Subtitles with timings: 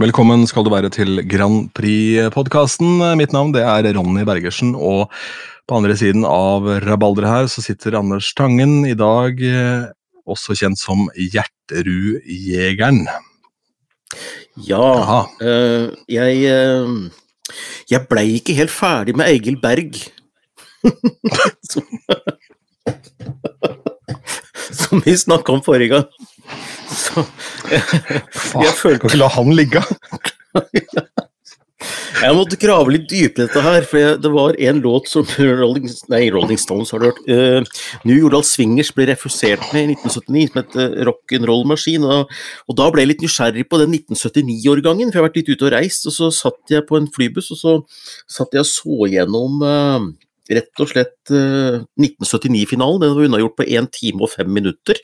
[0.00, 3.02] Velkommen skal du være til Grand Prix-podkasten.
[3.20, 5.10] Mitt navn det er Ronny Bergersen, og
[5.68, 9.90] på andre siden av rabalderet her så sitter Anders Tangen, i dag eh,
[10.24, 13.02] også kjent som Hjerterud-jegeren.
[14.64, 17.12] Ja, eh, jeg øh,
[17.92, 20.00] Jeg blei ikke helt ferdig med Egil Berg.
[21.74, 21.84] som,
[24.80, 26.29] som vi snakka om forrige gang.
[26.90, 27.24] Så
[27.70, 29.82] Jeg følte- Skal ikke la han ligge.
[32.20, 35.24] Jeg måtte grave litt dypere i dette her, for det var en låt som
[35.60, 37.20] Rolling, nei, Rolling Stones har hørt.
[37.24, 37.64] Uh,
[38.04, 42.04] New Jordal Swingers ble refusert med i 1979 som et uh, rock'n'roll-maskin.
[42.04, 42.34] Og,
[42.68, 45.70] og da ble jeg litt nysgjerrig på den 1979-årgangen, for jeg har vært litt ute
[45.70, 46.04] og reist.
[46.10, 47.76] Og så satt jeg på en flybuss, og så
[48.28, 50.10] satt jeg og så gjennom uh,
[50.56, 53.02] rett og slett uh, 1979-finalen.
[53.04, 54.98] Den var unnagjort på 1 time og 5 minutter.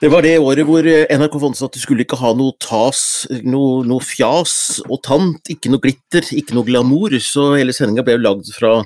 [0.00, 2.54] Det var det året hvor eh, NRK fant ut at de skulle ikke ha noe
[2.62, 3.00] tas,
[3.44, 4.54] noe, noe fjas
[4.86, 8.78] og tant, ikke noe glitter, ikke noe glamour, så hele sendinga ble jo lagd fra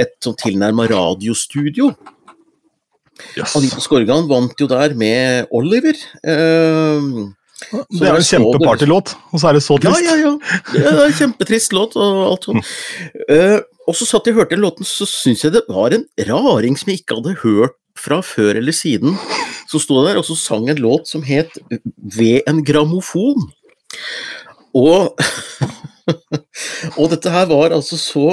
[0.00, 1.90] et sånn tilnærma radiostudio.
[3.36, 3.52] Yes.
[3.58, 6.00] Anita Skorgan vant jo der med Oliver.
[6.24, 7.12] Eh,
[7.94, 10.00] Det er en kjempepartylåt, og så er det så trist.
[10.04, 10.32] ja, ja.
[10.32, 10.48] ja.
[10.72, 12.72] Det er en kjempetrist låt og alt sånt.
[13.34, 16.78] Eh, og så satt jeg og hørte låten, så syns jeg det var en raring
[16.78, 19.18] som jeg ikke hadde hørt fra før eller siden.
[19.70, 21.56] Så sto der og så sang en låt som het
[21.96, 23.48] Ved en grammofon.
[24.74, 25.14] Og,
[26.98, 28.26] og dette her var altså så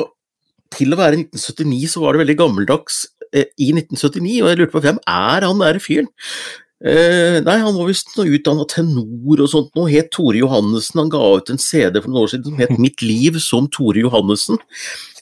[0.72, 3.04] Til å være 1979 så var det veldig gammeldags
[3.36, 6.08] eh, i 1979, og jeg lurte på hvem er han der fyren?
[6.82, 9.90] Eh, nei, han var visst utdanna tenor og sånt noe.
[9.92, 11.04] Het Tore Johannessen.
[11.04, 14.02] Han ga ut en CD for noen år siden som het Mitt liv som Tore
[14.02, 14.58] Johannessen.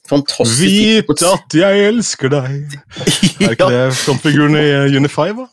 [0.10, 0.64] Fantastisk.
[0.66, 2.78] Vit at jeg elsker deg.
[3.46, 5.46] Er ikke det frontfiguren i eh, Unify, hva?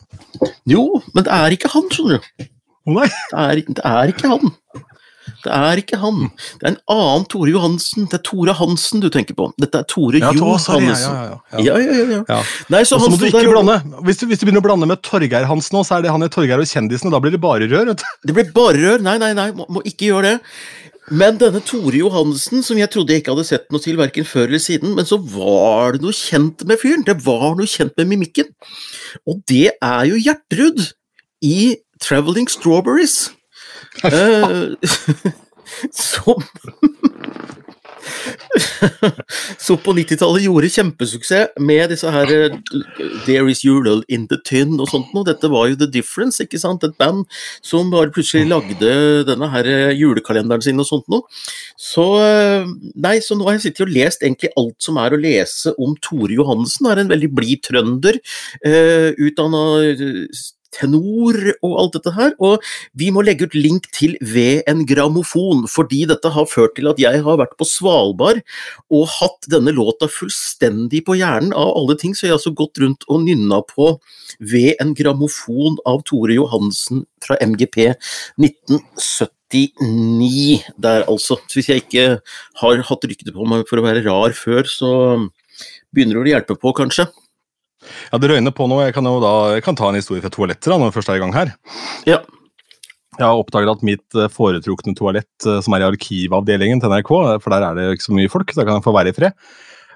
[0.69, 2.47] Jo, men det er ikke han, skjønner du.
[2.97, 3.07] Nei.
[3.31, 4.53] Det er, det er ikke han.
[5.43, 6.29] Det er ikke han.
[6.59, 8.07] Det er en annen Tore Johansen.
[8.11, 9.49] Det er Tore Hansen du tenker på.
[9.61, 10.87] Dette er Tore Ja, Johansen.
[11.63, 12.39] ja, ja, ja.
[12.73, 13.77] Nei, så må du ikke der blande.
[14.07, 16.29] Hvis du, hvis du begynner å blande med Torgeir Hansen så er det han i
[16.33, 17.91] Torgeir og kjendisen, og da blir det bare rør.
[17.93, 18.09] vet du.
[18.27, 19.03] Det blir bare rør.
[19.05, 20.39] Nei, nei, nei, må, må ikke gjøre det.
[21.07, 24.49] Men denne Tore Johansen, som jeg trodde jeg ikke hadde sett noe til verken før
[24.49, 27.05] eller siden, men så var det noe kjent med fyren.
[27.07, 28.49] Det var noe kjent med mimikken.
[29.23, 30.81] Og det er jo Gjertrud
[31.47, 33.29] i Traveling Strawberries.
[34.05, 34.75] Eh,
[35.91, 36.43] som
[39.59, 42.55] Som på 90-tallet gjorde kjempesuksess med disse her eh,
[43.25, 45.25] There Is Your In The Tin og sånt noe.
[45.27, 46.85] Dette var jo The Difference, ikke sant?
[46.85, 47.25] Et band
[47.65, 48.91] som bare plutselig lagde
[49.27, 51.27] denne her eh, julekalenderen sin og sånt noe.
[51.79, 55.21] Så eh, Nei, så nå har jeg sittet og lest egentlig alt som er å
[55.21, 56.87] lese om Tore Johannessen.
[56.87, 58.17] Han er en veldig blid trønder.
[58.65, 59.61] Uh, Utdanna
[60.77, 62.31] tenor og alt dette her.
[62.43, 62.63] Og
[62.97, 66.99] vi må legge ut link til Ved en grammofon, fordi dette har ført til at
[67.01, 68.39] jeg har vært på Svalbard
[68.93, 72.79] og hatt denne låta fullstendig på hjernen av alle ting, så jeg har altså gått
[72.83, 73.85] rundt og nynna på
[74.39, 77.77] Ved en grammofon av Tore Johansen fra MGP
[78.37, 81.35] 1979 der, altså.
[81.47, 82.05] Så hvis jeg ikke
[82.61, 84.89] har hatt rykte på meg for å være rar før, så
[85.93, 87.03] begynner det å hjelpe på, kanskje.
[88.11, 88.81] Ja, Det røyner på nå.
[88.85, 91.11] Jeg kan jo da, jeg kan ta en historie fra toaletter da, når vi først
[91.13, 91.53] er i gang her.
[92.09, 92.19] Ja.
[93.17, 97.11] Jeg har oppdaget at mitt eh, foretrukne toalett, eh, som er i arkivavdelingen til NRK,
[97.17, 99.17] eh, for der er det ikke så mye folk, da kan jeg få være i
[99.17, 99.47] fred,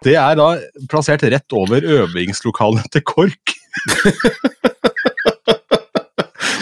[0.02, 0.48] det er da
[0.90, 3.54] plassert rett over øvingslokalene til KORK.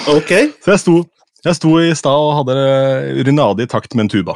[0.09, 0.31] Ok.
[0.63, 0.93] Så jeg sto,
[1.45, 2.55] jeg sto i stad og hadde
[3.21, 4.33] urinade i takt med en tuba.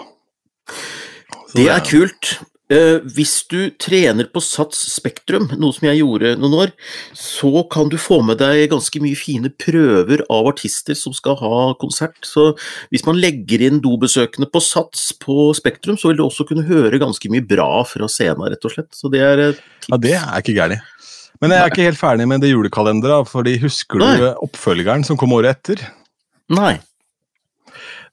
[1.50, 2.34] Så Det er kult.
[2.72, 6.72] Eh, hvis du trener på Sats Spektrum, noe som jeg gjorde noen år,
[7.18, 11.58] så kan du få med deg ganske mye fine prøver av artister som skal ha
[11.82, 12.16] konsert.
[12.24, 12.54] Så
[12.94, 17.02] hvis man legger inn dobesøkende på Sats på Spektrum, så vil du også kunne høre
[17.04, 18.92] ganske mye bra fra scenen, rett og slett.
[18.96, 19.92] Så det er tips.
[19.92, 20.90] Ja, det er ikke gærent.
[21.44, 25.34] Men jeg er ikke helt ferdig med det julekalenderet, fordi husker du oppfølgeren som kom
[25.36, 25.82] året etter?
[26.54, 26.78] Nei.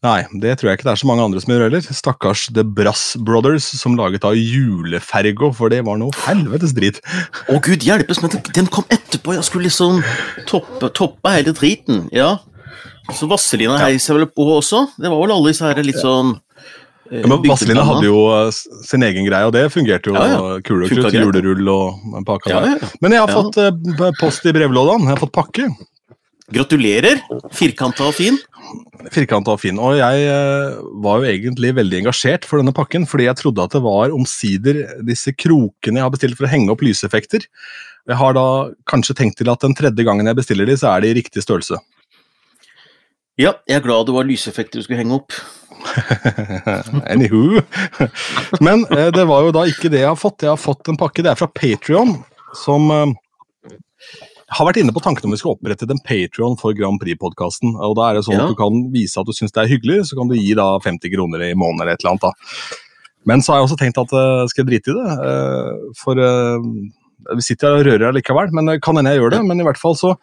[0.01, 1.83] Nei, det tror jeg ikke det er så mange andre som gjør heller.
[1.85, 7.03] Stakkars The Brass Brothers som laget da julefergo, for det var noe helvetes drit.
[7.53, 9.35] Å gud hjelpes, men den- kom etterpå.
[9.37, 10.01] Jeg skulle liksom
[10.49, 12.09] toppe, toppe hele driten.
[12.17, 12.39] Ja.
[13.13, 14.87] Så Vazelina heiv seg vel på også.
[14.97, 16.41] Det var vel alle disse her litt sånn
[17.11, 18.51] eh, Ja, men Vazelina hadde jo eh,
[18.87, 20.61] sin egen greie, og det fungerte jo Ja, ja.
[20.65, 22.67] kul og krutt, julerull og pakka Ja, der.
[22.69, 22.89] ja, ja.
[23.03, 23.43] Men jeg har Ja.
[23.43, 25.69] fått eh, post i brevlådan, jeg har fått pakke.
[26.51, 27.21] Gratulerer.
[27.53, 28.39] Firkanta og fin.
[29.15, 29.79] Firkanta og fin.
[29.81, 33.77] Og jeg eh, var jo egentlig veldig engasjert for denne pakken, fordi jeg trodde at
[33.77, 37.47] det var omsider disse krokene jeg har bestilt for å henge opp lyseffekter.
[38.11, 38.47] Jeg har da
[38.91, 41.45] kanskje tenkt til at den tredje gangen jeg bestiller de, så er de i riktig
[41.45, 41.79] størrelse.
[43.41, 45.37] Ja, jeg er glad det var lyseffekter du skulle henge opp.
[47.13, 47.63] Anywho.
[48.61, 50.45] Men eh, det var jo da ikke det jeg har fått.
[50.45, 51.25] Jeg har fått en pakke.
[51.25, 52.19] Det er fra Patrion,
[52.59, 53.15] som eh,
[54.51, 57.77] har vært inne på tanken om vi skal opprette en Patrion for Grand Prix-podkasten.
[57.79, 58.45] Og da er det sånn Ja.
[58.45, 60.79] at du kan vise at du syns det er hyggelig, så kan du gi da
[60.83, 62.27] 50 kroner i måneden eller et eller annet.
[62.27, 62.33] da.
[63.27, 65.11] Men så har jeg også tenkt at uh, skal jeg drite i det.
[65.23, 66.59] Uh, for uh,
[67.37, 69.45] vi sitter og rører likevel, men kan hende jeg gjør det.
[69.47, 70.17] Men i hvert fall så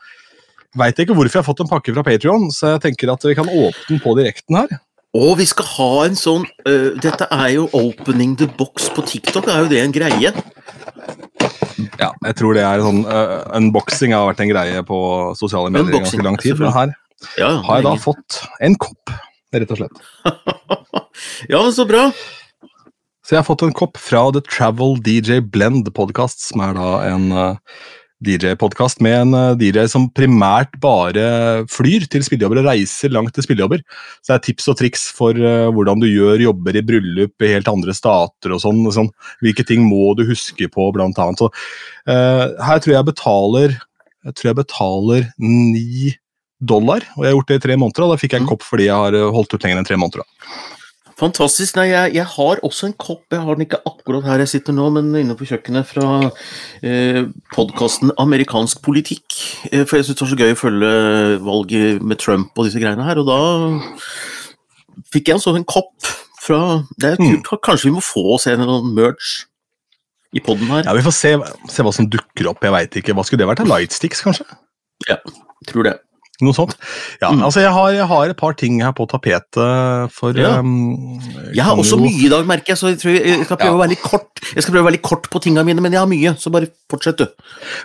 [0.76, 3.24] veit jeg ikke hvorfor jeg har fått en pakke fra Patrion, så jeg tenker at
[3.24, 4.80] vi kan åpne den på direkten her.
[5.16, 9.48] Og vi skal ha en sånn uh, Dette er jo opening the box på TikTok,
[9.48, 10.34] er jo det en greie?
[12.00, 15.00] Ja, jeg tror det er sånn uh, Unboxing har vært en greie på
[15.40, 16.58] sosiale medier i ganske lang tid.
[16.62, 16.96] Men her
[17.40, 19.14] Ja, har jeg da fått en kopp,
[19.56, 20.02] rett og slett.
[21.52, 22.10] ja, men så bra.
[23.26, 26.92] Så jeg har fått en kopp fra The Travel DJ Blend Podcast, som er da
[27.10, 27.80] en uh,
[28.26, 33.46] DJ-podkast med en uh, DJ som primært bare flyr til spillejobber og reiser langt til
[33.46, 33.84] spillejobber.
[34.26, 37.52] Så det er tips og triks for uh, hvordan du gjør jobber i bryllup i
[37.54, 38.82] helt andre stater og sånn.
[38.90, 39.12] og sånn.
[39.46, 41.44] Hvilke ting må du huske på, blant annet.
[41.44, 41.52] Så,
[42.10, 43.78] uh, her tror jeg betaler
[44.28, 46.10] jeg tror jeg betaler ni
[46.60, 48.04] dollar, og jeg har gjort det i tre måneder.
[48.04, 48.50] og Da fikk jeg en Mm.
[48.50, 50.26] kopp fordi jeg har holdt ut lenger enn tre måneder.
[50.26, 50.58] da.
[51.18, 51.76] Fantastisk.
[51.80, 53.24] Nei, jeg, jeg har også en kopp.
[53.34, 56.10] Jeg har den ikke akkurat her jeg sitter nå, men inne på kjøkkenet fra
[56.86, 57.24] eh,
[57.56, 59.26] podkasten Amerikansk politikk.
[59.72, 60.92] Eh, for jeg syns det var så gøy å følge
[61.48, 63.18] valget med Trump og disse greiene her.
[63.24, 63.40] Og da
[65.14, 66.14] fikk jeg en sånn kopp
[66.48, 66.62] fra
[67.02, 67.42] Det er Mm.
[67.66, 69.42] Kanskje vi må få oss en eller annen merch
[70.38, 70.86] i poden her.
[70.86, 71.34] Ja, Vi får se,
[71.74, 72.62] se hva som dukker opp.
[72.64, 73.16] Jeg vet ikke.
[73.18, 73.66] Hva skulle det vært?
[73.68, 74.46] Lightsticks, kanskje?
[75.10, 75.18] Ja,
[75.68, 75.98] Tror det.
[76.42, 76.76] Noe sånt.
[77.22, 77.42] Ja, Mm.
[77.48, 80.60] altså jeg har, jeg har et par ting her på tapetet for Ja.
[80.60, 81.20] um,
[81.54, 83.58] Jeg har også jo- mye i dag, merker jeg, så jeg, tror jeg, jeg skal
[83.58, 85.82] prøve å være litt kort Jeg skal prøve å være litt kort på tingene mine,
[85.82, 87.26] men jeg har mye, så bare fortsett, du.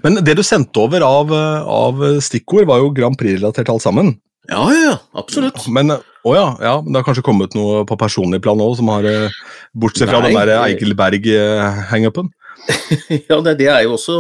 [0.05, 4.19] Men det du sendte over av, av stikkord, var jo Grand Prix-relatert alt sammen.
[4.51, 4.97] Ja, ja, ja.
[5.17, 5.67] Absolutt.
[5.73, 8.89] Men å ja, ja, men det har kanskje kommet noe på personlig plan òg, som
[8.89, 9.29] har eh,
[9.75, 12.29] Bortsett fra Nei, den der det- Eigil Berg-hangupen.
[13.31, 14.17] Ja, det, det er jo også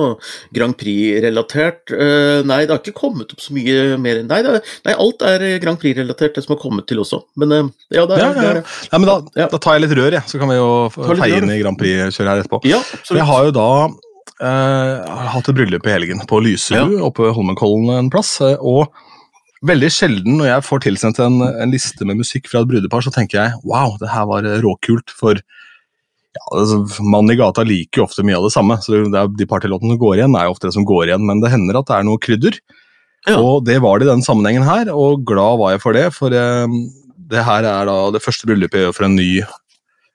[0.54, 1.92] Grand Prix-relatert.
[1.94, 5.22] Eh, nei, det har ikke kommet opp så mye mer enn Nei, det nei alt
[5.28, 7.22] er eh, Grand Prix-relatert, det som har kommet til også.
[7.40, 7.68] Men eh,
[7.98, 8.98] ja, det er, Ja, ja, ja, er ja.
[8.98, 9.48] men da, Ja.
[9.52, 12.32] da tar jeg litt rør, jeg, så kan vi jo feie inn i Grand Prix-kjøret
[12.32, 12.62] her etterpå.
[12.68, 13.68] Ja, Jeg har jo da
[14.42, 18.34] eh, hatt et bryllup i helgen på Lysebu oppe ved Holmenkollen en plass.
[18.58, 18.88] Og
[19.62, 23.12] veldig sjelden når jeg får tilsendt en, en liste med musikk fra et brudepar, så
[23.14, 25.14] tenker jeg wow, det her var råkult.
[25.14, 25.38] For
[26.32, 28.78] ja, altså, mannen i gata liker jo ofte mye av det samme.
[28.80, 31.26] så det er, De partylåtene som går igjen, er jo ofte det som går igjen,
[31.28, 32.58] men det hender at det er noe krydder.
[33.28, 33.36] Ja.
[33.38, 36.06] Og det var det i denne sammenhengen her, og glad var jeg for det.
[36.16, 36.78] For eh,
[37.32, 39.32] det her er da det første bryllupet jeg gjør for en ny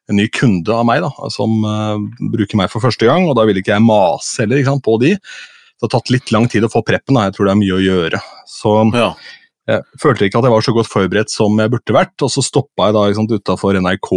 [0.08, 3.44] en ny kunde av meg da, som eh, bruker meg for første gang, og da
[3.48, 5.16] vil ikke jeg mase heller sant, på de.
[5.18, 7.28] Det har tatt litt lang tid å få preppen, da.
[7.28, 8.22] jeg tror det er mye å gjøre.
[8.50, 9.10] Så Ja.
[9.68, 12.42] jeg følte ikke at jeg var så godt forberedt som jeg burde vært, og så
[12.42, 14.12] stoppa jeg da utafor NRK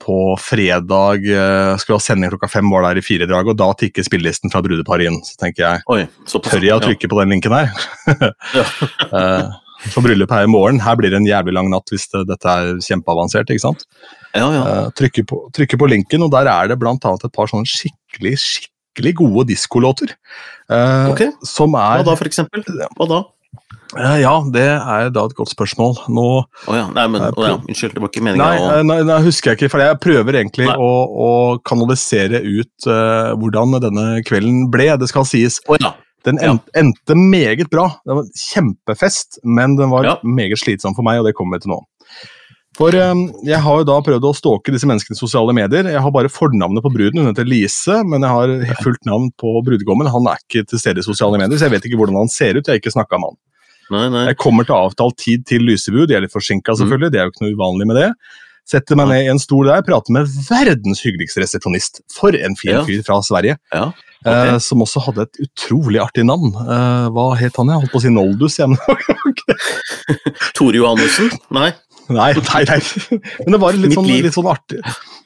[0.00, 1.26] på fredag.
[1.28, 4.50] Eh, skulle ha sending klokka fem, var der i fire drag, og da tikker spillelisten
[4.52, 5.18] fra brudeparet inn.
[5.26, 7.72] Så tenker jeg, Oi, tør jeg å trykke på den linken her?
[8.58, 8.64] Ja.
[9.12, 12.24] Eh, For bryllupet er i morgen, her blir det en jævlig lang natt hvis det,
[12.26, 13.46] dette er kjempeavansert.
[13.54, 13.84] ikke sant?
[14.34, 14.62] Ja, ja.
[14.66, 17.68] Eh, trykker, på, trykker på linken, og der er det blant annet et par sånne
[17.70, 20.16] skikkelig skikkelig gode diskolåter.
[20.72, 21.22] eh, Ok.
[21.46, 22.64] Som Hva er da, for eksempel?
[22.98, 23.20] Hva da?
[23.96, 25.96] Eh, Ja, det er da et godt spørsmål.
[26.12, 26.26] Nå
[26.68, 26.88] Å ja.
[26.92, 27.54] Nei, men oh ja.
[27.56, 30.40] Unnskyld, det var ikke meninga Nei, eh, nei, nei, husker jeg ikke, for jeg prøver
[30.42, 31.30] egentlig å, å
[31.68, 34.90] kanalisere ut uh, hvordan denne kvelden ble.
[35.00, 35.62] Det skal sies.
[35.70, 35.94] Oh ja.
[36.26, 37.86] Den en, endte meget bra.
[38.04, 41.72] Det var kjempefest, men den var meget slitsom for meg, og det kommer vi til
[41.76, 41.80] nå.
[42.78, 45.88] For jeg har jo da prøvd å stalke disse menneskene i sosiale medier.
[45.90, 49.56] Jeg har bare fornavnet på bruden, hun heter Lise, men jeg har fullt navn på
[49.66, 50.10] brudgommen.
[50.14, 52.58] Han er ikke til stede i sosiale medier, så jeg vet ikke hvordan han ser
[52.58, 52.66] ut.
[52.66, 53.40] Jeg har ikke snakka med han.
[53.94, 54.24] Nei, nei.
[54.30, 57.32] Jeg kommer til avtalt tid til Lysebu, de er litt forsinka selvfølgelig, det er jo
[57.34, 58.10] ikke noe uvanlig med det.
[58.68, 62.02] Setter meg ned i en stol der, prater med verdens hyggeligste resepsjonist.
[62.12, 62.82] For en fin Ja.
[62.84, 63.56] fyr fra Sverige.
[63.72, 63.86] Ja.
[64.26, 66.52] Eh, som også hadde et utrolig artig navn.
[66.52, 67.70] Eh, hva het han?
[67.72, 68.76] Jeg holdt på å si Noldus igjen.
[70.58, 71.30] Tore Johannessen?
[71.54, 71.70] Nei.
[72.08, 72.78] nei, nei, nei.
[73.44, 74.80] Men det var en litt sånn, litt sånn artig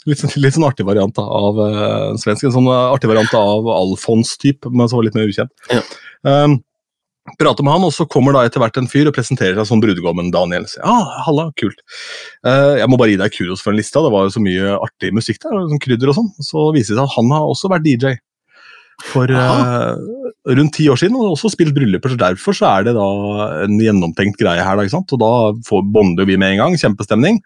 [0.07, 2.49] Litt, sånn- litt sånn artig variant av uh, svensk.
[2.49, 5.53] En sånn artig variant av Alfons-type, men som var litt mer ukjent.
[5.71, 5.83] Ja.
[6.27, 6.57] Um,
[7.39, 9.83] prater med han, og så kommer da etter hvert en fyr og presenterer seg som
[9.83, 10.67] brudgommen Daniel.
[10.81, 11.79] Ja, halla, kult.
[12.47, 14.75] Uh, jeg må bare gi deg kudos for den lista, det var jo så mye
[14.79, 16.33] artig musikk der, og sånn krydder og sånn.
[16.43, 18.17] Så viser det seg at han har også vært DJ
[19.03, 19.95] for uh,
[20.59, 23.09] rundt ti år siden, og også spilt brylluper, så derfor så er det da
[23.65, 25.15] en gjennomtenkt greie her, da, ikke sant?
[25.17, 25.33] Og da
[25.67, 27.41] får bonder vi med en gang, kjempestemning.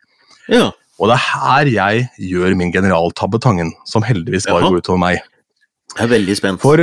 [0.52, 0.70] Ja.
[0.96, 4.72] Og det er her jeg gjør min generaltabbe, Tangen, som heldigvis bare Jaha.
[4.72, 5.20] går utover meg.
[5.96, 6.62] Jeg er veldig spent.
[6.64, 6.80] For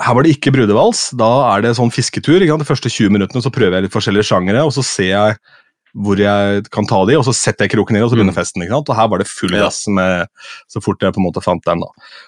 [0.00, 1.10] her var det ikke brudevals.
[1.16, 2.40] Da er det sånn fisketur.
[2.40, 2.64] Ikke sant?
[2.64, 5.38] De første 20 minuttene så prøver jeg litt forskjellige sjangere, og så ser jeg
[5.96, 8.36] hvor jeg kan ta de, og så setter jeg kroken ned, og så begynner Mm.
[8.36, 8.60] festen.
[8.62, 8.90] ikke sant?
[8.92, 10.26] Og her var det full gass med,
[10.68, 11.80] så fort jeg på en måte fant den.
[11.80, 11.86] da.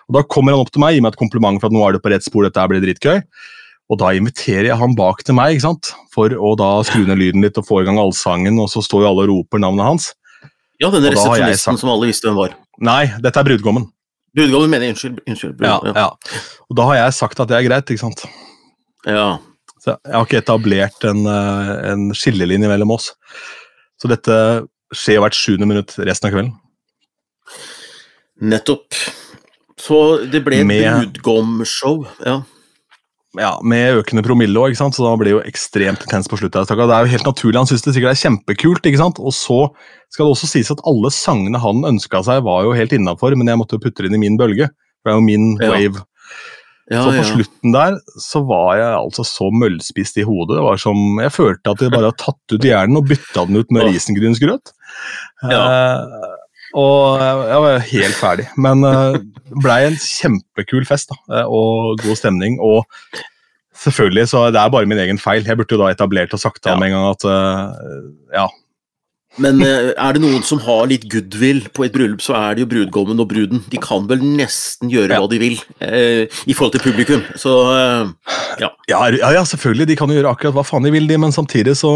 [0.09, 1.93] Og Da kommer han opp til meg, gir meg et kompliment for at nå er
[1.93, 3.23] du på rett spor, dette her blir dritgøy.
[3.91, 5.93] Og da inviterer jeg han bak til meg, ikke sant?
[6.11, 9.05] for å da skru ned lyden litt og få i gang allsangen, og så står
[9.05, 10.15] jo alle og roper navnet hans.
[10.81, 12.55] Ja, jeg resepsjonisten som alle visste hvem var.
[12.81, 13.91] Nei, dette er brudgommen.
[14.39, 15.21] Brudgommen mener unnskyld.
[15.27, 16.09] unnskyld Ja, ja.
[16.69, 18.25] Og da har jeg sagt at det er greit, ikke sant.
[19.07, 19.29] ja.
[19.79, 23.13] Så jeg har ikke etablert en, eh, en skillelinje mellom oss.
[23.99, 24.35] Så dette
[24.91, 26.51] skjer hvert sjuende minutt resten av kvelden.
[28.43, 28.95] Nettopp.
[29.79, 29.99] Så
[30.31, 32.03] det ble et brudgomshow.
[32.27, 32.41] Ja.
[33.39, 36.67] Ja, Med økende promille òg, så da blir det jo ekstremt intens på slutten.
[36.67, 38.83] Det er jo helt naturlig, Han syns det sikkert er kjempekult.
[38.91, 39.19] ikke sant?
[39.23, 39.61] Og så
[40.11, 43.47] skal det også sies at alle sangene han ønska seg, var jo helt innafor, men
[43.47, 44.71] jeg måtte jo putte det inn i min bølge.
[45.03, 45.71] For det er jo min Ja.
[45.71, 46.05] wave.
[46.91, 47.29] Ja, så på ja.
[47.29, 50.57] slutten der så var jeg altså så møllspist i hodet.
[50.57, 53.57] Det var som, Jeg følte at jeg bare hadde tatt ut hjernen og bytta den
[53.61, 54.73] ut med risengrynsgrøt.
[55.53, 55.61] Ja.
[55.69, 56.38] Eh,
[56.75, 58.47] og jeg var helt ferdig.
[58.61, 59.23] Men det
[59.65, 62.59] blei en kjempekul fest da, eh, og god stemning.
[62.61, 62.85] Og
[63.79, 65.45] selvfølgelig, så det er bare min egen feil.
[65.47, 66.77] Jeg burde jo da etablert og sagt til Ja.
[66.77, 68.01] en gang at eh,
[68.35, 68.47] ja,
[69.39, 72.65] Men eh, er det noen som har litt goodwill på et bryllup, så er det
[72.65, 73.61] jo brudgommen og bruden.
[73.71, 75.21] De kan vel nesten gjøre Ja.
[75.23, 77.23] hva de vil eh, i forhold til publikum.
[77.39, 78.11] Så eh,
[78.65, 79.03] Ja, ja,
[79.39, 79.87] ja, selvfølgelig.
[79.93, 81.93] De kan jo gjøre akkurat hva faen de vil, de, men samtidig så,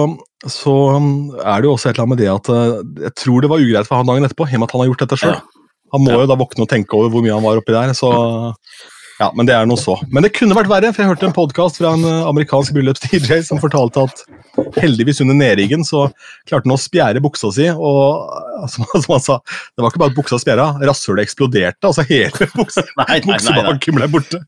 [0.47, 3.43] så um, er det jo også et eller annet med det at uh, jeg tror
[3.43, 5.19] det var ugreit for han dagen etterpå, i og med at han har gjort dette
[5.25, 5.35] sjøl.
[5.37, 5.69] Ja.
[5.93, 6.23] Han må Ja.
[6.23, 8.13] jo da våkne og tenke over hvor mye han var oppi der, så
[9.21, 9.97] ja, Men det er noe så.
[10.13, 13.43] Men det kunne vært verre, for jeg hørte en podkast fra en uh, amerikansk bryllups-DJ
[13.47, 14.25] som fortalte at
[14.81, 16.07] heldigvis under nedriggen så
[16.49, 19.39] klarte han å spjære buksa si, og uh, som, som han sa,
[19.73, 21.93] det var ikke bare at buksa spjæra, rasshølet eksploderte.
[21.93, 24.43] Altså hele buksa, Nei, buksebaken ble borte.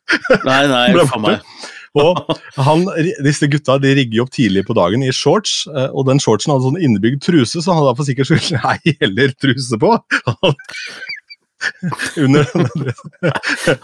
[0.45, 1.23] nei, nei Ble borte.
[1.29, 1.73] meg.
[1.95, 2.19] Og
[2.59, 2.81] han,
[3.23, 6.67] disse gutta de rigger opp tidlig på dagen i shorts, eh, og den shortsen hadde
[6.67, 9.93] sånn innebygd truse, så han hadde for sikkerhets skyld ei heller truse på.
[12.25, 12.67] Under den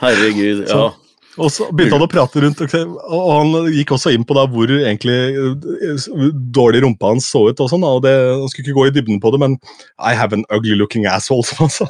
[0.00, 0.66] Herregud.
[0.68, 0.90] Ja.
[1.38, 4.70] Og så begynte han å prate rundt, og han gikk også inn på da hvor
[4.74, 6.08] egentlig eh,
[6.50, 7.62] dårlig rumpa hans så ut.
[7.62, 9.54] og sånn, og det, Han skulle ikke gå i dybden på det, men
[9.96, 11.86] I have an ugly looking asshole, som han sa.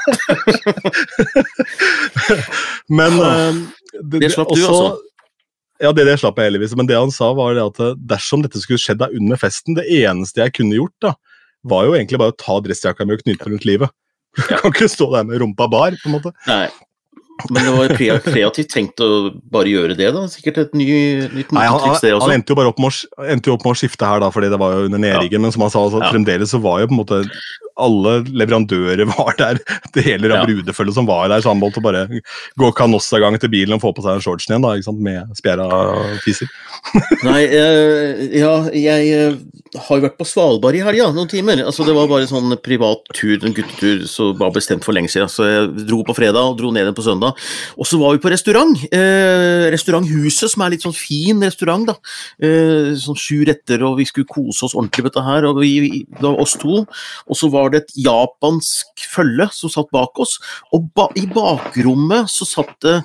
[3.01, 3.63] men eh,
[4.13, 5.01] Det slapp du, altså.
[5.81, 6.77] Ja, det, det slapp jeg heldigvis.
[6.77, 9.79] Men det han sa, var det at eh, dersom dette skulle skjedd da under festen,
[9.79, 11.15] det eneste jeg kunne gjort, da,
[11.65, 13.93] var jo egentlig bare å ta dressjakka mi og knyte rundt livet.
[14.37, 16.33] Du kan ikke stå der med rumpa bar, på en måte.
[16.47, 16.69] Nei.
[17.49, 20.27] Men det var krea- kreativt tenkt å bare gjøre det, da.
[20.29, 20.87] Sikkert et ny,
[21.33, 23.65] nytt Nei, han, det han, han endte jo bare opp med, å, endte jo opp
[23.65, 25.41] med å skifte her, da, fordi det var jo under nedriggen.
[25.41, 26.11] Men som han sa, altså, Ja.
[26.13, 27.23] fremdeles så var jo på en måte
[27.81, 29.63] alle leverandører var der.
[29.97, 30.43] Det hele Ja.
[30.45, 32.05] brudefølget som var der, så han måtte bare
[32.61, 35.71] gå kanossagang til bilen og få på seg shortsen igjen da, ikke sant, med spjæra
[36.27, 36.53] fiser.
[37.25, 39.41] Nei, uh, ja, jeg eh,
[39.79, 41.61] har jo vært på Svalbard i helga, noen timer.
[41.63, 45.31] Altså, det var bare sånn privat tur, en guttetur, som var bestemt for lenge siden.
[45.31, 47.39] Så jeg dro på fredag og dro ned igjen på søndag.
[47.79, 48.75] Og så var vi på restaurant.
[48.91, 51.97] Eh, restauranthuset, som er litt sånn fin restaurant, da.
[52.43, 55.47] Eh, sånn sju retter, og vi skulle kose oss ordentlig med dette her.
[55.47, 56.87] Og vi- det var oss to.
[57.29, 60.39] Og så var det et japansk følge som satt bak oss.
[60.73, 63.05] Og ba, i bakrommet så satt det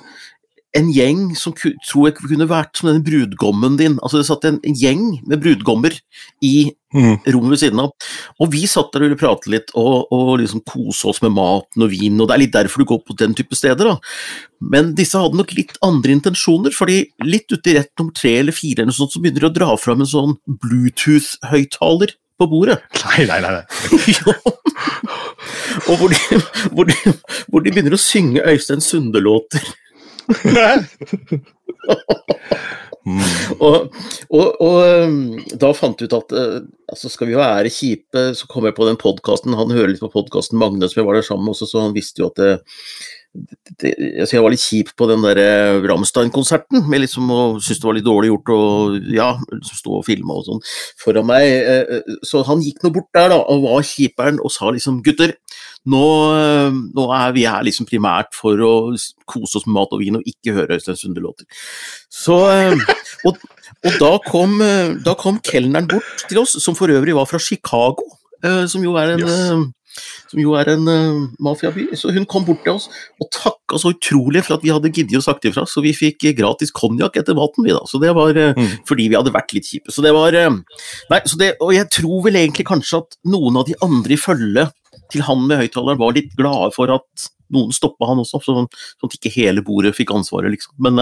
[0.76, 3.96] en gjeng som tror jeg kunne vært som denne brudgommen din.
[4.02, 5.96] Altså Det satt en, en gjeng med brudgommer
[6.44, 7.18] i Mm.
[7.28, 7.90] rommet ved siden av.
[8.40, 11.82] Og vi satt der og ville prate litt og, og liksom kose oss med maten
[11.84, 13.90] og vinen, og det er litt derfor du går på den type steder.
[13.90, 13.96] da.
[14.64, 18.80] Men disse hadde nok litt andre intensjoner, fordi litt uti rett nummer tre eller fire
[18.80, 22.78] eller noe sånt, så begynner de å dra fram en sånn Bluetooth-høyttaler på bordet.
[23.04, 23.52] Nei, nei, nei.
[23.58, 23.66] nei.
[25.90, 26.40] Og hvor de,
[26.72, 26.96] hvor, de,
[27.50, 29.68] hvor de begynner å synge Øystein Sunde-låter.
[33.62, 33.94] Og,
[34.34, 35.18] og, og um,
[35.54, 36.56] da fant vi ut at eh,
[36.90, 40.10] altså skal vi være kjipe, så kom jeg på den podkasten, han hører litt på
[40.10, 42.42] podkasten Magne som jeg var der sammen med også, så han visste jo at
[43.80, 43.90] det,
[44.22, 47.88] altså jeg var litt kjip på den der eh, Rammstein-konserten, med liksom å synes det
[47.88, 50.62] var litt dårlig gjort og ja, liksom stå og filme og sånn
[51.02, 51.44] foran meg.
[51.46, 55.02] eh, eh, Så han gikk nå bort der da, og var kjiperen og sa liksom
[55.06, 55.36] gutter,
[55.86, 56.02] nå,
[56.96, 58.72] nå er vi her liksom primært for å
[59.30, 61.46] kose oss med mat og vin og ikke høre Øystein Sunde-låter.
[62.10, 62.40] Så,
[63.28, 63.38] og,
[63.86, 64.58] og da kom,
[65.06, 68.08] da kom kelneren bort til oss, som for øvrig var fra Chicago,
[68.66, 69.74] som jo er en Yes.
[70.30, 71.88] Som jo er en uh, mafiaby.
[71.98, 72.88] Så hun kom bort til oss
[73.22, 76.26] og takka så utrolig for at vi hadde giddet å sagt ifra, så vi fikk
[76.28, 77.82] eh, gratis konjakk etter maten, vi da.
[77.88, 78.68] Så det var uh, Mm.
[78.88, 79.92] fordi vi hadde vært litt kjipe.
[79.92, 80.58] Så det var uh,
[81.10, 84.20] Nei, så det, og jeg tror vel egentlig kanskje at noen av de andre i
[84.20, 84.72] følget
[85.12, 89.10] til han med høyttaleren var litt glade for at noen stoppa han også, sånn, sånn
[89.10, 90.72] at ikke hele bordet fikk ansvaret, liksom.
[90.82, 90.98] Men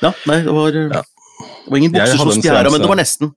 [0.00, 1.02] ja, nei, det var, Ja.
[1.02, 3.34] det var ingen bukser som en men det var nesten.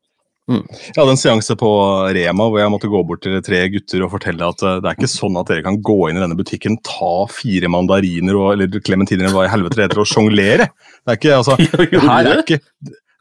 [0.59, 1.69] Jeg hadde en seanse på
[2.15, 4.97] Rema hvor jeg måtte gå bort til tre gutter og fortelle at eh, det er
[4.97, 8.83] ikke sånn at dere kan gå inn i denne butikken, ta fire mandariner og, eller
[8.83, 10.71] klementiner eller hva i helvete det heter, og sjonglere.
[11.01, 11.57] Det er ikke, altså,
[11.91, 12.61] det her er ikke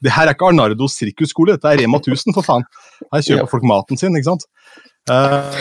[0.00, 2.64] det her er ikke Arnardo sirkusskole, dette er Rema 1000, for faen.
[3.12, 4.46] Her kjøper folk maten sin, ikke sant.
[5.10, 5.58] Eh,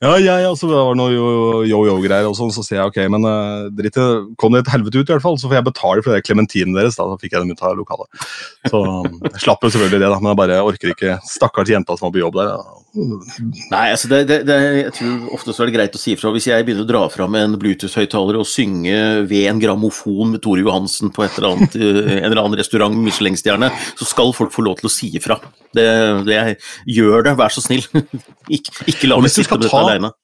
[0.00, 2.98] ja, ja, ja, så det var noe yo- yo-yo-greier og sånn, så sier jeg ok,
[3.12, 4.36] men uh, dritt i det.
[4.40, 6.78] Kom dere til helvete ut, i hvert fall, så får jeg betale for de klementinene
[6.78, 6.96] deres.
[6.96, 8.28] Da så fikk jeg dem ut av lokalet.
[8.70, 8.80] Så
[9.26, 12.14] jeg slapp jo selvfølgelig det, da, men jeg bare orker ikke stakkars jenta som var
[12.16, 12.54] på jobb der.
[12.96, 16.32] Nei, altså det, det, det, jeg tror ofte så er det greit å si ifra.
[16.34, 18.96] Hvis jeg begynner å dra fram en Bluetooth-høyttaler og synge
[19.28, 22.96] ved en grammofon med Tore Johansen på et eller annet, eh, en eller annen restaurant
[22.96, 23.68] med Michelin-stjerne,
[23.98, 25.36] så skal folk få lov til å si ifra.
[25.76, 25.84] Det,
[26.28, 26.56] det jeg
[26.98, 27.84] gjør det, vær så snill.
[28.56, 30.14] ikke, ikke la meg sitte med dette aleine.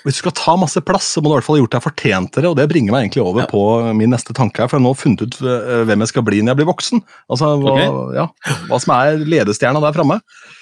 [0.00, 1.84] Hvis du skal ta masse plass, så må du i hvert fall ha gjort deg
[1.84, 3.48] fortjent til det, og det bringer meg egentlig over Ja.
[3.50, 3.60] på
[3.98, 6.40] min neste tanke her, for jeg har nå funnet ut eh, hvem jeg skal bli
[6.40, 7.02] når jeg blir voksen.
[7.28, 7.74] Altså, hva,
[8.16, 8.24] ja,
[8.70, 10.16] hva som er ledestjerna der framme.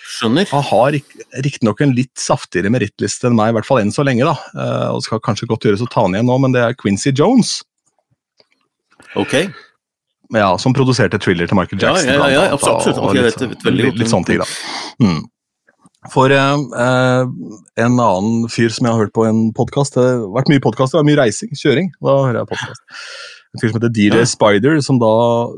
[0.09, 0.49] Skjønner.
[0.55, 0.95] Han har
[1.45, 4.35] riktignok en litt saftigere merittliste enn meg, i hvert fall enn så lenge, da.
[4.57, 7.13] eh, og skal kanskje godt gjøres å ta han igjen nå, men det er Quincy
[7.13, 7.59] Jones.
[9.21, 9.35] Ok.
[10.35, 12.09] Ja, som produserte thriller til Michael Jackson.
[12.09, 12.99] ja, ja, ja, ja, absolutt, absolutt.
[13.05, 14.49] og litt, vet- veldig litt, litt sånne ting, da.
[15.05, 15.23] Mm.
[16.13, 17.25] For eh, eh,
[17.85, 20.95] en annen fyr som jeg har hørt på en podkast Det har vært mye podkast,
[20.95, 21.91] det var mye reising, kjøring.
[22.01, 22.85] Da hører jeg podkast.
[23.55, 24.25] En fyr som heter DJ.
[24.29, 25.13] Spider, som da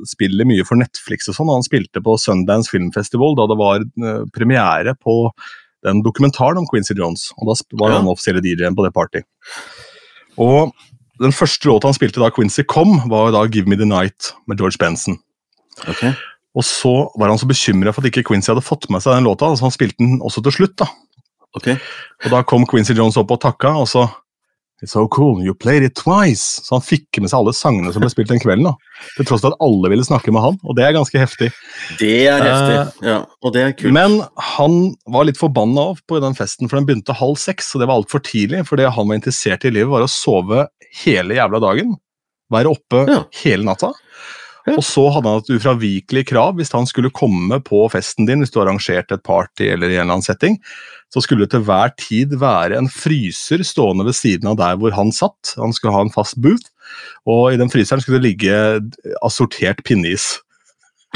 [0.09, 1.51] spiller mye for Netflix og sånn.
[1.51, 5.17] Han spilte på Sundance Film Festival da det var eh, premiere på
[5.87, 7.31] den dokumentaren om Quincy Jones.
[7.41, 9.25] Og da var han offisielle DJ-en på det party.
[10.41, 10.71] Og
[11.21, 14.61] den første låta han spilte da Quincy kom, var da Give Me The Night med
[14.61, 15.19] George Benson.
[15.89, 16.15] Okay.
[16.57, 19.29] Og så var han så bekymra for at ikke Quincy hadde fått med seg den
[19.29, 20.79] låta, så han spilte den også til slutt.
[20.81, 20.89] da.
[21.59, 21.77] Okay.
[22.25, 24.07] Og da kom Quincy Jones opp og takka, og så
[24.83, 26.63] It's so cool, you played it twice.
[26.65, 28.65] Så han fikk med seg alle sangene som ble spilt den kvelden.
[28.65, 28.73] da.
[29.17, 31.51] Til tross for at alle ville snakke med han, og det er ganske heftig.
[32.01, 33.07] Det er heftig.
[33.07, 33.93] Ja, og det er kult.
[33.93, 34.21] Men
[34.57, 38.01] han var litt forbanna på den festen, for den begynte halv seks, og det var
[38.01, 38.65] altfor tidlig.
[38.69, 40.65] For det han var interessert i i livet, var å sove
[41.05, 41.97] hele jævla dagen.
[42.51, 43.21] Være oppe Ja.
[43.45, 43.93] hele natta.
[44.69, 44.77] Ja.
[44.77, 48.53] Og så hadde han et ufravikelig krav hvis han skulle komme på festen din, hvis
[48.53, 50.59] du arrangerte et party eller i en eller annen setting,
[51.11, 54.95] så skulle det til hver tid være en fryser stående ved siden av der hvor
[54.95, 55.55] han satt.
[55.59, 56.69] Han skulle ha en fast booth,
[57.27, 58.55] og i den fryseren skulle det ligge
[59.25, 60.37] assortert pinneis.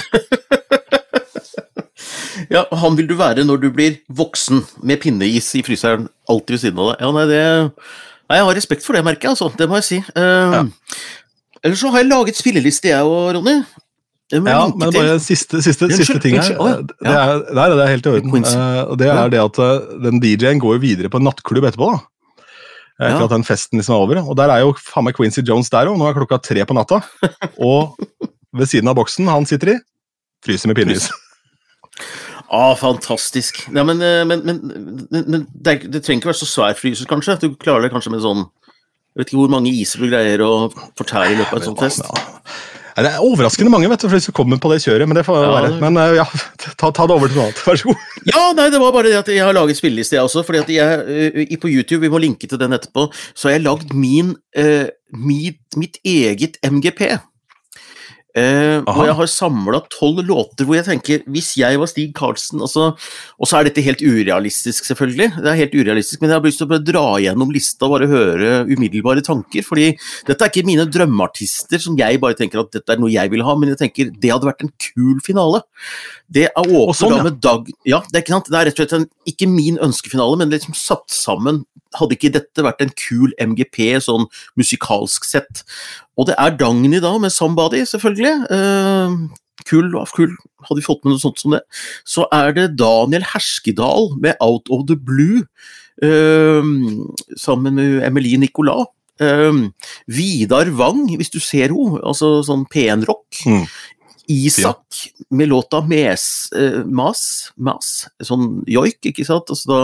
[2.51, 6.63] Ja, Han vil du være når du blir voksen, med pinneis i fryseren alltid ved
[6.65, 7.05] siden av deg.
[7.05, 7.43] Ja, nei, det...
[8.29, 9.37] nei, Jeg har respekt for det, merker jeg.
[9.37, 9.51] Altså.
[9.59, 10.01] Det må jeg si.
[10.17, 10.69] Uh,
[11.65, 13.57] Ellers så har jeg laget spilleliste, jeg òg, Ronny.
[14.33, 16.55] Det Ja, men bare siste, siste, Unnskyld, siste ting her.
[16.57, 16.93] unnskyld.
[17.05, 17.25] Å, ja.
[17.45, 18.47] Det er, det er helt i orden.
[18.49, 21.91] Eh, og det er det at eh, den DJ-en går videre på en nattklubb etterpå.
[21.93, 22.01] da.
[22.95, 23.25] Etter Ja.
[23.27, 24.21] at den festen liksom er over.
[24.23, 25.99] Og der er jo faen meg Quincy Jones der òg.
[26.01, 27.03] Nå er klokka tre på natta.
[27.59, 27.97] Og
[28.55, 29.79] ved siden av boksen han sitter i,
[30.47, 31.09] fryser med pinneis.
[32.55, 33.65] Ah, fantastisk.
[33.75, 34.61] Ja, men, eh, men, men,
[35.11, 37.39] men, men det, er, det trenger ikke være så svær fryser, kanskje.
[37.43, 38.45] Du klarer det kanskje med sånn
[39.15, 40.55] Jeg vet ikke hvor mange iser du greier å
[40.99, 42.09] fortære i løpet av en sånn fest.
[42.95, 45.25] Det er overraskende mange vet du, for hvis du kommer på det kjøret, men det
[45.27, 45.71] får Ja, være.
[45.83, 46.27] Men eh, ja,
[46.81, 47.63] ta, ta det over til noe annet.
[47.67, 48.03] Vær så god.
[48.31, 50.45] Ja, nei, det var bare det at jeg har laget spilleliste, jeg også.
[50.47, 53.65] fordi at jeg, eh, På YouTube, vi må linke til den etterpå, så har jeg
[53.67, 57.03] lagd min, uh, mitt, mitt eget MGP.
[58.35, 62.65] Eh, og jeg har samla tolv låter hvor jeg tenker Hvis jeg var Stig Karlsen
[62.67, 62.89] altså,
[63.39, 65.29] Og så er dette helt urealistisk, selvfølgelig.
[65.39, 68.11] Det er helt urealistisk, Men jeg har lyst til å dra gjennom lista og bare
[68.11, 69.63] høre umiddelbare tanker.
[69.63, 69.93] fordi
[70.27, 73.45] dette er ikke mine drømmeartister som jeg bare tenker at dette er noe jeg vil
[73.47, 75.63] ha, men jeg tenker det hadde vært en kul finale.
[76.33, 78.41] Det er åpner sånn, da med Dag Ja, det er.
[78.47, 81.63] Det er rett og slett en, ikke min ønskefinale, men liksom satt sammen.
[81.99, 84.27] Hadde ikke dette vært en kul MGP, sånn
[84.59, 85.63] musikalsk sett?
[86.19, 88.35] Og det er Dagny da, med 'Somebody', selvfølgelig.
[88.51, 89.29] Uh,
[89.69, 90.35] kul, ja, kul.
[90.65, 91.63] Hadde vi fått med noe sånt som det.
[92.09, 95.47] Så er det Daniel Herskedal med 'Out of the Blue',
[96.03, 98.89] um, sammen med Emilie Nicolas.
[99.21, 99.73] Um,
[100.09, 103.45] Vidar Wang, hvis du ser henne, altså sånn penrock.
[103.47, 103.67] Mm.
[104.29, 109.51] Isak med låta Mes, eh, Mas, Mas, sånn joik, ikke sant?
[109.53, 109.81] Altså da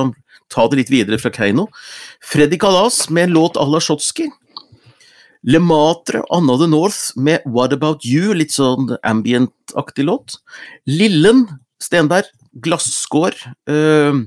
[0.51, 1.69] ta det litt videre fra Keiino.
[2.25, 3.81] Freddy Kalas med en låt à la
[5.43, 10.37] «Le Lematre, Anna the North med What About You, litt sånn ambient-aktig låt.
[10.87, 11.47] Lillen
[11.81, 12.29] Stenberg,
[12.61, 13.33] Glasskår.
[13.65, 14.27] Uh,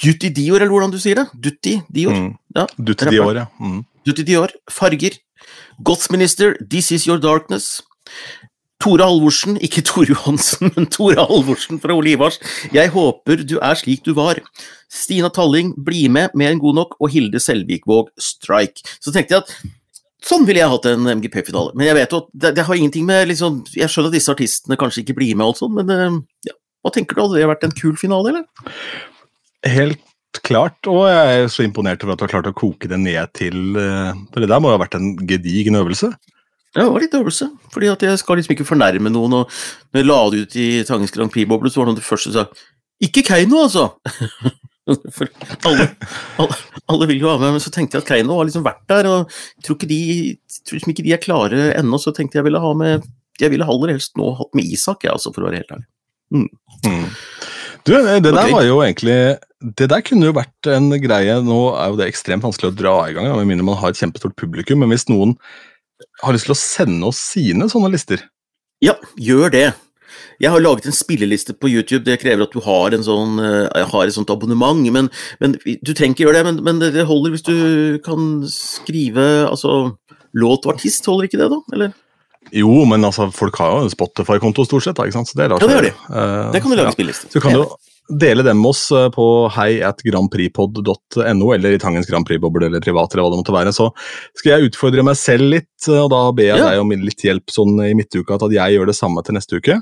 [0.00, 1.26] Dutti Dior, eller hvordan du sier det?
[1.32, 2.12] Dutti Dior.
[2.12, 2.34] Mm.
[2.56, 3.46] Ja, Dutti Dior, ja.
[3.60, 3.80] Mm.
[4.04, 4.52] Dutti Dior.
[4.68, 5.16] Farger.
[5.82, 7.80] Gothminister, This Is Your Darkness.
[8.80, 12.38] Tore Halvorsen, ikke Tore Johansen, men Tore Halvorsen fra Ole Ivars.
[12.72, 14.40] Jeg håper du er slik du var.
[14.90, 18.82] Stina Talling, bli med, mer enn god nok, og Hilde Selvikvåg, strike.
[18.98, 19.54] Så tenkte jeg at
[20.24, 21.74] sånn ville jeg hatt en MGP-finale.
[21.76, 24.32] Men jeg vet jo at det, det, har ingenting med liksom Jeg skjønner at disse
[24.32, 26.56] artistene kanskje ikke blir med, og sånt, men eh, ja.
[26.84, 27.24] hva tenker du?
[27.24, 28.72] Hadde det vært en kul finale, eller?
[29.68, 33.00] Helt klart, og jeg er så imponert over at du har klart å koke det
[33.02, 36.14] ned til eh, For det der må jo ha vært en gedigen øvelse?
[36.76, 37.50] Ja, det var litt øvelse.
[37.74, 39.32] fordi at jeg skal liksom ikke fornærme noen.
[39.32, 39.50] og
[39.92, 42.08] Når jeg la det ut i Tangens Grand Prix-boble, så var det noen av de
[42.08, 42.46] første som sa
[43.02, 43.90] 'Ikke Keiino, altså!'
[44.90, 45.28] For
[45.68, 45.86] alle,
[46.38, 46.54] alle,
[46.88, 49.06] alle, vil jo ha med, men så tenkte jeg at Keiino har liksom vært der,
[49.06, 50.00] og jeg tror ikke de,
[50.66, 53.06] tror liksom ikke de er klare ennå, så tenkte jeg ville ha med
[53.40, 55.86] Jeg ville aller helst nå hatt med Isak, jeg, altså, for å være helt ærlig.
[56.34, 56.48] Mm.
[56.86, 57.06] Mm.
[57.86, 58.52] Du, det der okay.
[58.52, 59.38] var jo egentlig
[59.78, 62.92] Det der kunne jo vært en greie Nå er jo det ekstremt vanskelig å dra
[63.08, 65.34] i gang, med mindre man har et kjempestort publikum, men hvis noen
[66.22, 68.24] har lyst til å sende oss sine sånne lister?
[68.84, 69.68] Ja, gjør det.
[70.40, 72.04] Jeg har laget en spilleliste på YouTube.
[72.06, 74.80] Det krever at du har, sånn, uh, har et sånt abonnement.
[74.92, 75.10] Men,
[75.42, 79.96] men, Du trenger ikke gjøre det, men, men, det holder hvis du kan skrive altså,
[80.32, 81.06] låt og artist.
[81.06, 81.60] Holder ikke det, da?
[81.76, 81.92] Eller?
[82.56, 84.96] Jo, men altså, folk har jo en Spotify-konto stort sett.
[84.96, 85.30] da, ikke sant?
[85.30, 85.94] Så det, ja, det gjør de.
[86.08, 86.96] Uh, det kan du lage ja.
[86.96, 87.32] spilleliste.
[87.34, 87.66] Så kan du
[88.10, 93.12] dele dem med oss eh, på hei at eller i Tangens Grand Prix-boble eller privat,
[93.12, 93.72] eller hva det måtte være.
[93.76, 93.90] Så
[94.38, 96.70] skal jeg utfordre meg selv litt, og da ber jeg ja.
[96.70, 99.80] deg om litt hjelp sånn i midtuka, at jeg gjør det samme til neste uke.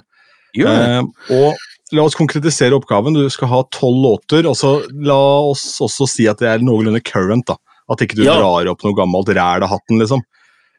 [0.58, 1.02] Eh,
[1.34, 3.16] og la oss konkretisere oppgaven.
[3.16, 7.02] Du skal ha tolv låter, og så la oss også si at det er noenlunde
[7.04, 7.48] current.
[7.48, 7.58] da.
[7.88, 8.36] At ikke du ja.
[8.36, 10.24] drar opp noe gammelt ræl av hatten, liksom.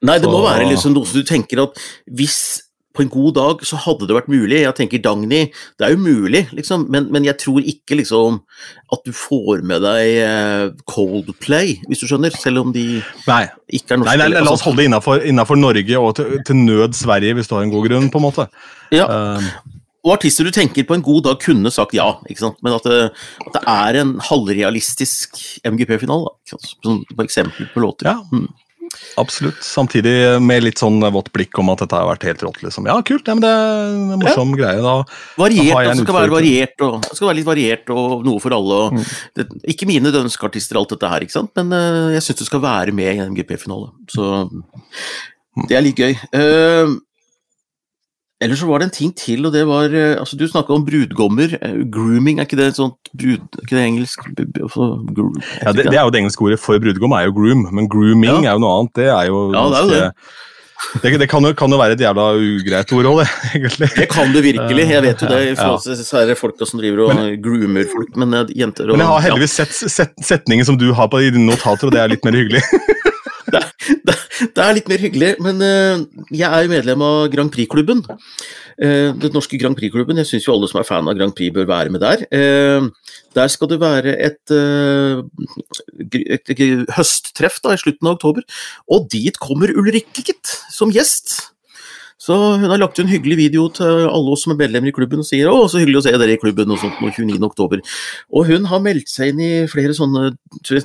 [0.06, 0.32] Nei, det så...
[0.32, 1.80] må være liksom noe som du tenker at
[2.16, 2.38] hvis
[2.96, 4.64] på en god dag så hadde det vært mulig.
[4.64, 5.44] Jeg tenker Dagny,
[5.78, 8.40] det er jo mulig, liksom, men, men, jeg tror ikke liksom
[8.94, 13.44] at du får med deg uh, Coldplay, hvis du skjønner, selv om de nei.
[13.70, 14.16] ikke er norske.
[14.16, 14.90] Nei, nei, nei, la oss holde det
[15.30, 18.26] innafor Norge og til, til, nød Sverige, hvis du har en god grunn, på en
[18.26, 18.48] måte.
[18.96, 19.06] Ja.
[19.06, 19.46] Um.
[20.08, 23.04] og artister du tenker på en god dag kunne sagt ja, men at det,
[23.46, 28.10] at det er en halvrealistisk MGP-finale, som eksempel på låter.
[28.10, 28.42] Ja.
[28.90, 29.24] Mm.
[29.24, 29.60] Absolutt.
[29.66, 32.62] Samtidig med litt sånn vått blikk om at dette har vært helt rått.
[32.66, 32.88] Liksom.
[32.90, 34.60] Ja, kult, ja, men det er en morsom ja.
[34.62, 34.84] greie.
[34.86, 34.96] da.
[35.40, 38.56] Variert, da det skal være variert, og, det skal være litt variert og noe for
[38.56, 38.80] alle.
[38.86, 39.12] Og, mm.
[39.40, 41.54] det, ikke mine ønskeartister, alt dette her, ikke sant?
[41.60, 43.92] men uh, jeg syns du skal være med i en MGP-finale.
[44.12, 44.32] Så
[45.68, 46.16] det er litt gøy.
[46.34, 46.98] Uh,
[48.40, 50.86] eller så var det en ting til, og det var eh, altså Du snakka om
[50.88, 51.58] brudgommer.
[51.60, 53.42] Eh, grooming, er ikke det et sånt brud...
[53.58, 54.30] Er ikke det engelsk?
[54.32, 58.46] Ja, det, det, er jo det engelske ordet for brudgom, er jo groom, men grooming
[58.46, 58.54] ja.
[58.54, 58.94] er jo noe annet.
[58.96, 60.08] Det er jo ja, det, er jo det.
[61.04, 63.28] Det, det kan, jo, kan, jo, være et jævla ugreit ord òg, det.
[63.60, 63.90] egentlig.
[63.98, 64.88] Det kan det virkelig.
[64.88, 68.16] Jeg vet jo det i forhold til disse folka som driver og men, groomer folk.
[68.16, 71.20] Men eh, jenter og Men jeg har heldigvis sett set, setningen som du har på
[71.28, 72.64] dine notater, og det er litt mer hyggelig.
[73.54, 73.62] det,
[74.08, 78.04] det, det, er litt mer hyggelig, men uh, jeg er jo medlem av Grand Prix-klubben.
[78.80, 80.20] Uh, den norske Grand Prix-klubben.
[80.22, 82.26] Jeg syns jo alle som er fan av Grand Prix, bør være med der.
[82.32, 82.90] Uh,
[83.38, 84.56] der skal det være et,
[86.10, 88.46] et, et høsttreff da, i slutten av oktober,
[88.90, 91.38] og dit kommer Ulrikke, gitt, som gjest.
[92.20, 94.96] Så hun har lagt ut en hyggelig video til alle oss som er medlemmer i
[94.96, 97.80] klubben og sier 'Å, så hyggelig å se dere i klubben' og sånt nå 29.10.
[98.36, 100.36] Og hun har meldt seg inn i flere sånne,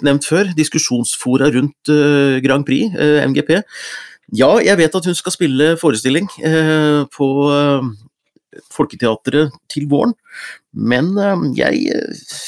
[0.07, 3.65] nevnt før, diskusjonsfora rundt uh, Grand Prix, eh, MGP.
[4.33, 7.27] Ja, jeg vet at hun skal spille forestilling uh, på
[8.71, 10.15] Folketeatret til våren,
[10.71, 11.11] men
[11.59, 11.91] jeg,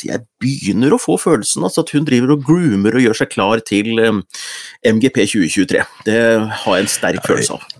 [0.06, 3.58] jeg, begynner å få følelsen altså at hun driver og groomer og gjør seg klar
[3.66, 3.98] til
[4.86, 5.82] MGP 2023.
[6.06, 6.20] Det
[6.62, 7.75] har jeg en sterk følelse av.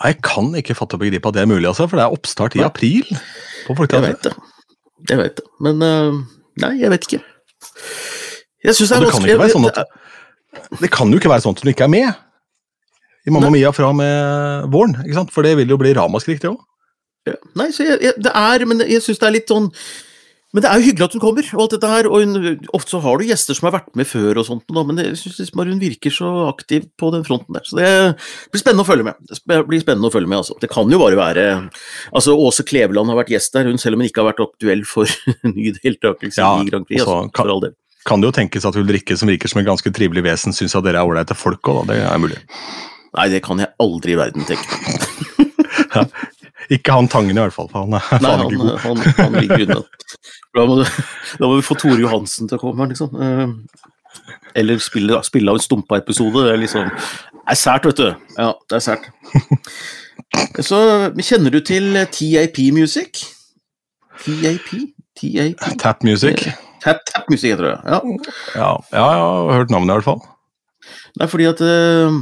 [0.00, 2.56] Jeg kan ikke fatte og begripe at det er mulig, altså, for det er oppstart
[2.56, 3.08] i april.
[3.66, 4.32] på Jeg vet det.
[5.10, 5.44] Jeg vet det.
[5.60, 6.22] Men uh,
[6.62, 7.20] nei, jeg vet ikke.
[8.64, 9.36] Jeg syns det er vanskelig.
[9.40, 9.82] Det, sånn at,
[10.80, 12.10] det kan jo ikke være sånn at hun ikke er med
[13.28, 15.32] i Mamma Mia fra med våren, ikke sant?
[15.34, 16.60] for det vil jo bli ramaskrik, det òg.
[17.28, 17.36] Ja.
[17.60, 19.68] Nei, så jeg, jeg, det er, men jeg syns det er litt sånn
[20.50, 22.06] men det er jo hyggelig at hun kommer, og alt dette her.
[22.10, 24.82] Og hun, ofte så har du gjester som har vært med før og sånt, da,
[24.86, 27.66] men jeg syns liksom hun virker så aktiv på den fronten der.
[27.68, 27.90] Så det
[28.50, 29.20] blir spennende å følge med.
[29.30, 30.56] Det blir spennende å følge med, altså.
[30.58, 31.44] Det kan jo bare være
[32.10, 34.82] Altså, Åse Kleveland har vært gjest der, hun selv om hun ikke har vært aktuell
[34.88, 35.14] for
[35.54, 37.04] ny deltakelse ja, i Grand Prix.
[37.04, 37.76] Altså, kan, for all del.
[38.10, 40.86] Kan det jo tenkes at Ulrikke, som virker som en ganske trivelig vesen, syns at
[40.88, 42.42] dere er ålreite folk òg, Det er mulig.
[43.14, 44.66] Nei, det kan jeg aldri i verden tenke.
[46.70, 48.74] Ikke han Tangen i hvert fall, han er Nei, faen ikke god.
[48.84, 49.80] Han, han, han ligger unna.
[50.56, 50.84] Da må, du,
[51.38, 53.14] da må vi få Tore Johansen til å komme liksom.
[53.14, 53.80] Eh,
[54.58, 56.46] eller spille, spille av en Stumpa-episode.
[56.46, 58.08] Det er liksom Det er sært, vet du.
[58.38, 59.10] Ja, det er sært.
[60.62, 60.80] Så
[61.26, 63.22] kjenner du til TAP Music?
[64.22, 64.74] TAP?
[65.18, 65.70] TAP?
[65.78, 66.50] Tap Music.
[66.84, 67.98] Tap, tap Music heter det, ja.
[67.98, 68.02] ja.
[68.56, 70.22] Ja, jeg har hørt navnet i hvert fall.
[71.14, 72.20] Det er fordi at uh,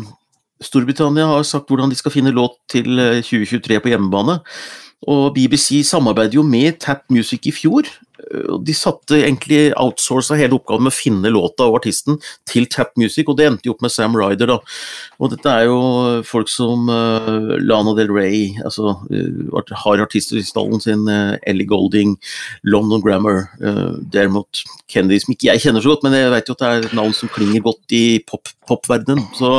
[0.64, 4.38] Storbritannia har sagt hvordan de skal finne låt til eh, 2023 på hjemmebane.
[5.08, 7.86] Og BBC samarbeider jo med Tap Music i fjor.
[8.34, 12.92] Eh, De satte egentlig outsourca hele oppgaven med å finne låta og artisten til Tap
[12.96, 14.46] Music, og det endte jo opp med Sam Ryder.
[14.46, 14.58] da.
[15.20, 20.42] Og dette er jo folk som uh, Lana Del Rey, altså uh, har artister i
[20.46, 22.16] stallen sin, uh, Ellie Golding,
[22.64, 26.56] London Grammar, uh, Dermot Kennedy, som ikke jeg kjenner så godt, men jeg vet jo
[26.56, 29.24] at det er navn som klinger godt i pop- popverdenen.
[29.38, 29.54] Så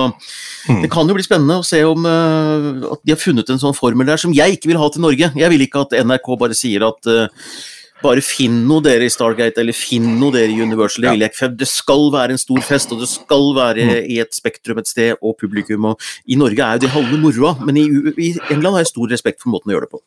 [0.70, 0.82] Mm.
[0.84, 3.74] det kan jo bli spennende å se om eh, at de har funnet en sånn
[3.74, 5.32] formel der som jeg ikke vil ha til Norge.
[5.34, 7.28] Jeg vil ikke at NRK bare sier at eh,
[8.04, 11.04] bare finn noe dere i Stargate, eller finn noe dere i Universal.
[11.04, 11.50] Det vil jeg ikke.
[11.60, 14.12] Det skal være en stor fest, og det skal være Mm.
[14.12, 15.86] i et spektrum et sted, og publikum.
[15.86, 17.86] Og I Norge er jo det halve moroa, men i,
[18.18, 20.02] i England har jeg stor respekt for måten å gjøre det på.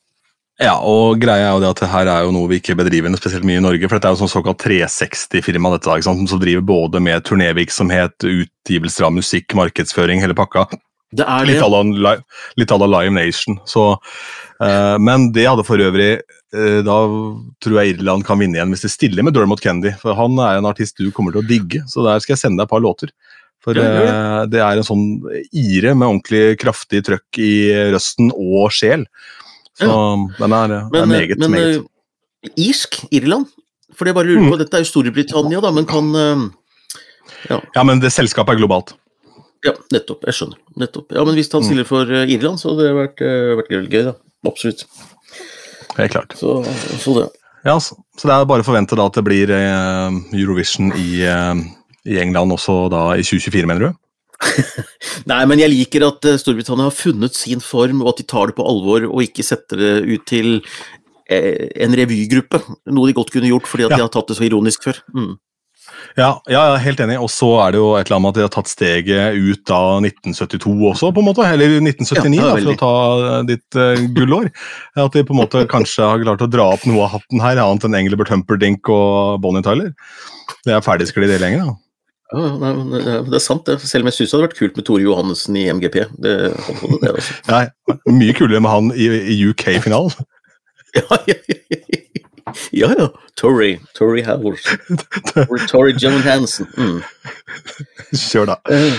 [0.60, 3.14] Ja, og greia er jo det at det her er jo noe vi ikke bedriver
[3.16, 3.88] spesielt mye i Norge.
[3.88, 6.28] For dette er jo sånn såkalt 360-firma dette da, ikke sant?
[6.30, 10.68] som driver både med turnévirksomhet, utgivelser av musikk, markedsføring, hele pakka.
[11.12, 11.56] Det er det.
[12.56, 13.58] Litt à la Live Nation.
[13.68, 13.96] Så,
[14.62, 16.22] uh, men det hadde for øvrig
[16.52, 16.96] Da
[17.64, 19.94] tror jeg Irland kan vinne igjen hvis de stiller med Dermot Kennedy.
[20.02, 22.60] For han er en artist du kommer til å digge, så der skal jeg sende
[22.60, 23.08] deg et par låter.
[23.62, 24.02] For Ja, det.
[24.10, 25.04] eh, det er en sånn
[25.54, 27.52] ire med ordentlig kraftig trøkk i
[27.94, 29.06] røsten og sjel.
[29.78, 29.88] Så
[30.36, 31.84] den er, er meget, men meget.
[32.44, 33.00] eh, irsk?
[33.14, 33.46] Irland?
[33.96, 36.10] For jeg bare lurer på, Dette er jo Storbritannia, da, men kan
[37.48, 37.60] ja.
[37.74, 38.92] Ja, men det selskapet er globalt.
[39.64, 40.24] Ja, nettopp.
[40.26, 40.58] Jeg skjønner.
[40.78, 41.12] Nettopp.
[41.14, 44.04] Ja, Men hvis han stiller for eh, Irland, så hadde det vært, eh, vært gøy,
[44.10, 44.14] da.
[44.46, 44.84] Absolutt.
[45.98, 46.34] Helt klart.
[46.38, 46.60] Så,
[47.02, 47.28] så det.
[47.64, 51.22] Ja, så, så det er bare å forvente da at det blir eh, Eurovision i,
[51.28, 51.60] eh,
[52.10, 53.98] i England også da i 2024, mener du?
[55.30, 58.50] Nei, men jeg liker at eh, Storbritannia har funnet sin form, og at de tar
[58.50, 60.50] det på alvor og ikke setter det ut til
[61.30, 62.58] eh, en revygruppe.
[62.90, 64.00] Noe de godt kunne gjort fordi at Ja.
[64.00, 64.98] de har tatt det så ironisk før.
[65.14, 65.32] Mm.
[66.18, 67.16] Ja, ja, jeg er helt enig.
[67.22, 69.72] Og så er det jo et eller annet med at de har tatt steget ut
[69.74, 71.46] av 1972 også, på en måte.
[71.48, 72.92] Eller 1979, Ja, da, for å ta
[73.28, 74.50] eh, ditt uh, gullår.
[75.00, 77.60] At de på en måte kanskje har klart å dra opp noe av hatten her,
[77.62, 79.94] annet enn Engelbert Humperdinck og Bonnie Tyler.
[80.66, 81.78] Det er ferdigsklidd det lenger, da.
[82.32, 83.78] Ja, men det er- sant, det.
[83.84, 85.98] Selv om jeg syns det hadde vært kult med Tore Johannessen i MGP.
[86.16, 87.40] Det, det, det også.
[87.50, 87.64] Nei,
[88.08, 90.14] mye kulere med han i, i UK-finalen.
[90.92, 92.01] Ja, ja, ja.
[92.72, 93.08] Ja, ja.
[93.38, 93.78] Torrey.
[93.96, 94.56] Torrey Howell.
[95.32, 96.68] Torrey- Torrey John Hansen.
[96.76, 97.02] Mm.
[98.12, 98.56] Kjør, da.
[98.70, 98.96] Eh,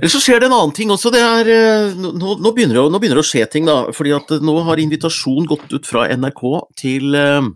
[0.00, 1.10] Eller så skjer det en annen ting også.
[1.12, 3.90] Det er, eh, nå, nå, begynner det, nå begynner det å skje ting, da.
[3.96, 6.42] fordi at eh, nå har invitasjon gått ut fra NRK
[6.80, 7.50] til eh,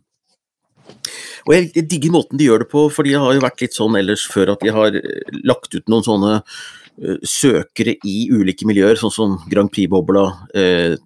[1.46, 3.96] Og jeg, digger måten de gjør det på, for de har jo vært litt sånn
[4.00, 8.96] ellers før at de har eh, lagt ut noen sånne eh, søkere i ulike miljøer,
[9.00, 10.96] sånn som Grand Prix-bobla, eh,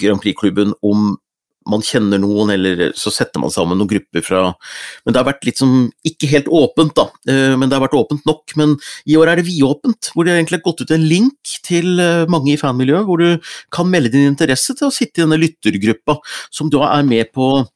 [0.00, 1.16] Grand Prix-klubben, om
[1.70, 4.42] man kjenner noen, eller så setter man sammen noen grupper fra
[5.04, 7.98] Men det har vært litt som Ikke helt åpent, da, eh, men det har vært
[7.98, 8.56] åpent nok.
[8.60, 8.76] Men
[9.08, 12.28] i år er det vidåpent, hvor det egentlig har gått ut en link til eh,
[12.30, 16.18] mange i fanmiljøet, hvor du kan melde din interesse til å sitte i denne lyttergruppa,
[16.54, 17.66] som da er med på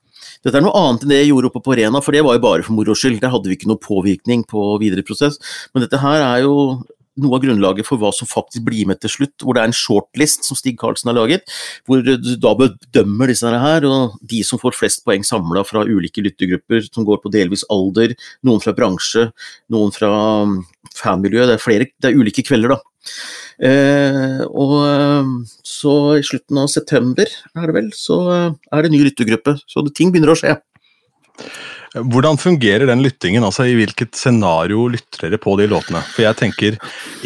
[0.42, 2.42] dette er noe annet enn det jeg gjorde oppe på Rena, for det var jo
[2.42, 3.20] bare for moro skyld.
[3.22, 5.38] Der hadde vi ikke noe påvirkning på videre prosess.
[5.70, 6.56] Men dette her er jo
[7.20, 9.76] noe av grunnlaget for hva som faktisk blir med til slutt, hvor det er en
[9.76, 11.44] shortlist som Stig Karlsen har laget,
[11.88, 16.24] hvor du da bedømmer disse her, og de som får flest poeng samla fra ulike
[16.24, 19.28] lyttergrupper, som går på delvis alder, noen fra bransje,
[19.72, 20.12] noen fra
[20.46, 20.60] um,
[20.96, 22.80] fanmiljø, det er flere, det er ulike kvelder, da.
[23.62, 25.30] Eh, og eh,
[25.66, 29.84] så i slutten av september, er det vel, så eh, er det ny lyttergruppe, så
[29.90, 30.56] ting begynner å skje.
[31.92, 33.44] Hvordan fungerer den lyttingen?
[33.44, 36.00] altså I hvilket scenario lytter dere på de låtene?
[36.14, 36.78] For jeg tenker,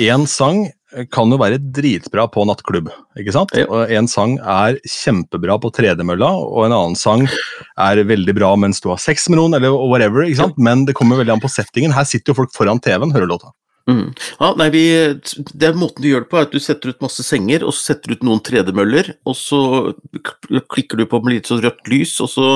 [0.03, 0.67] én sang
[1.13, 2.89] kan jo være dritbra på nattklubb,
[3.21, 3.53] ikke sant?
[3.59, 3.67] Ja.
[3.69, 8.81] Og en sang er kjempebra på tredemølla, og en annen sang er veldig bra mens
[8.81, 10.59] du har sex med noen, eller whatever, ikke sant?
[10.63, 11.95] Men det kommer veldig an på settingen.
[11.97, 13.53] Her sitter jo folk foran TV-en, hører låta.
[13.87, 14.09] Mm.
[14.41, 14.81] Ja, nei, vi,
[15.55, 17.71] det er Måten du gjør det på, er at du setter ut masse senger, og
[17.77, 19.61] så setter du ut noen tredemøller, og så
[20.73, 22.47] klikker du på med litt sånn rødt lys, og så,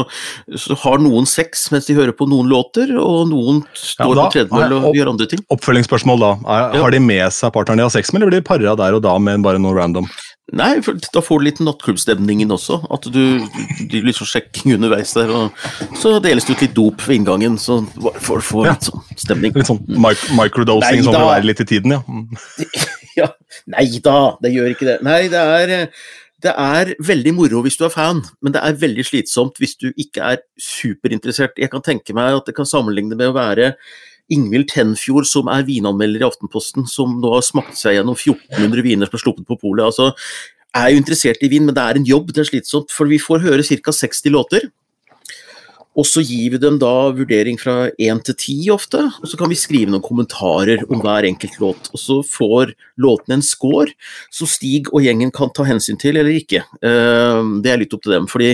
[0.58, 4.34] så har noen sex mens de hører på noen låter, og noen står da på
[4.36, 5.44] tredemølle og opp- gjør andre ting.
[5.54, 6.32] Oppfølgingsspørsmål da.
[6.46, 6.82] Er, Ja.
[6.84, 9.02] Har de med seg partneren de har sex med, eller blir de para der og
[9.06, 10.10] da med bare noe random?
[10.56, 12.80] Nei, for da får du litt nattklubbstemningen også.
[12.90, 13.20] At du
[13.90, 17.80] du sånn sjekking underveis der, og så deles det ut litt dop ved inngangen, så
[18.18, 18.72] får du Ja.
[18.74, 19.54] litt sånn stemning.
[19.54, 21.26] Litt sånn mic microdosing, som da.
[21.36, 22.02] være litt i tiden, ja.
[22.08, 22.26] Mm.
[23.18, 23.26] Ja,
[23.66, 24.98] nei da, det gjør ikke det.
[25.04, 25.90] Nei, det er,
[26.40, 29.88] det er veldig moro hvis du er fan, men det er veldig slitsomt hvis du
[29.98, 31.58] ikke er superinteressert.
[31.58, 33.74] Jeg kan tenke meg at det kan sammenligne med å være
[34.34, 39.10] Ingvild Tenfjord, som er vinanmelder i Aftenposten, som nå har smakt seg gjennom 1400 viner
[39.10, 39.84] som er sluppet på polet.
[39.86, 40.12] Altså,
[40.76, 42.92] er jo interessert i vin, men det er en jobb, det er slitsomt.
[42.94, 43.94] For vi får høre ca.
[43.94, 44.68] 60 låter.
[45.98, 49.50] Og så gir vi dem da vurdering fra én til ti ofte, og så kan
[49.50, 51.90] vi skrive noen kommentarer om hver enkelt låt.
[51.90, 53.90] Og så får låtene en score
[54.30, 56.62] som Stig og gjengen kan ta hensyn til eller ikke.
[56.78, 58.28] Eh, det er litt opp til dem.
[58.30, 58.52] fordi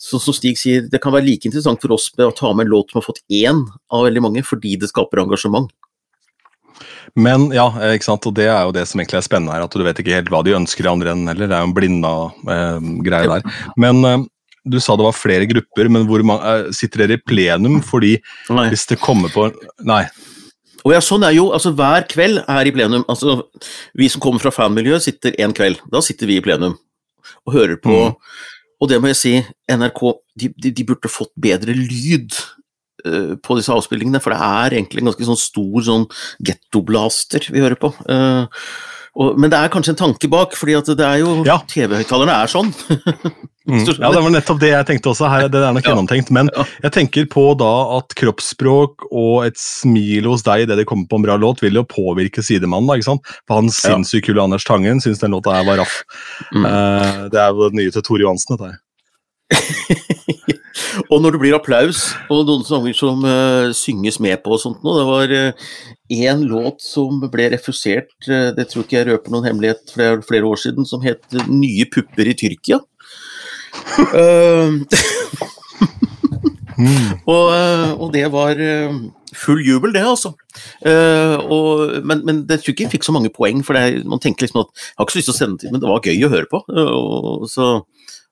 [0.00, 2.90] som Stig sier, det kan være like interessant for oss å ta med en låt
[2.90, 5.68] som har fått én av veldig mange, fordi det skaper engasjement.
[7.18, 9.76] Men ja, ikke sant, og det er jo det som egentlig er spennende her, at
[9.76, 11.48] du vet ikke helt hva de ønsker i andre enden heller.
[11.48, 12.12] Det er jo en blinda
[12.54, 13.62] eh, greie der.
[13.80, 14.26] Men eh,
[14.70, 17.80] du sa det var flere grupper, men hvor man, eh, sitter dere i plenum?
[17.84, 18.16] Fordi
[18.54, 18.68] Nei.
[18.72, 19.48] hvis det kommer på
[19.88, 20.04] Nei.
[20.86, 23.04] Og ja, sånn er jo, altså Hver kveld er i plenum.
[23.08, 23.42] altså
[23.98, 25.82] Vi som kommer fra fanmiljøet, sitter en kveld.
[25.90, 26.78] Da sitter vi i plenum
[27.46, 27.96] og hører på.
[28.08, 28.14] Mm.
[28.78, 29.34] Og det må jeg si,
[29.68, 30.02] NRK
[30.38, 32.36] de, de, de burde fått bedre lyd
[33.06, 36.06] uh, på disse avspillingene, for det er egentlig en ganske sånn stor sånn
[36.46, 37.90] gettoblaster vi hører på.
[38.06, 38.46] Eh,
[39.16, 41.58] og, men det er kanskje en tanke bak, fordi at det er jo Ja.
[41.68, 42.74] TV-høyttalerne er sånn.
[43.68, 43.82] Mm.
[44.00, 45.26] Ja, det var nettopp det jeg tenkte også.
[45.28, 46.30] her, Det er nok gjennomtenkt.
[46.32, 46.48] Men
[46.80, 51.18] jeg tenker på da at kroppsspråk og et smil hos deg idet det kommer på
[51.20, 52.88] en bra låt, vil jo påvirke sidemannen.
[52.88, 53.26] da, ikke sant?
[53.46, 53.76] For han Ja.
[53.76, 56.00] sinnssykt kule Anders Tangen syns den låta her var raff.
[56.54, 56.64] Mm.
[56.64, 58.78] Uh, det er jo det nye til Tore Johansen, dette her.
[61.12, 62.02] Og når det blir applaus,
[62.32, 65.34] og noen sanger som uh, synges med på og sånt noe Det var
[66.28, 70.10] én låt som ble refusert, uh, det tror ikke jeg røper noen hemmelighet, for det
[70.10, 72.84] er flere år siden, som het 'Nye pupper i Tyrkia'.
[73.98, 74.70] Eh,
[76.78, 77.18] Mm.
[77.32, 78.94] og, eh, og det var eh,
[79.36, 80.32] full jubel, det, altså.
[80.86, 83.98] Eh, og, men, men det tror ikke jeg fikk så mange poeng, for det er,
[84.08, 85.90] man tenker liksom at jeg har ikke så lyst til å sende til, men det
[85.90, 86.62] var gøy å høre på.
[86.74, 87.70] eh, og, så,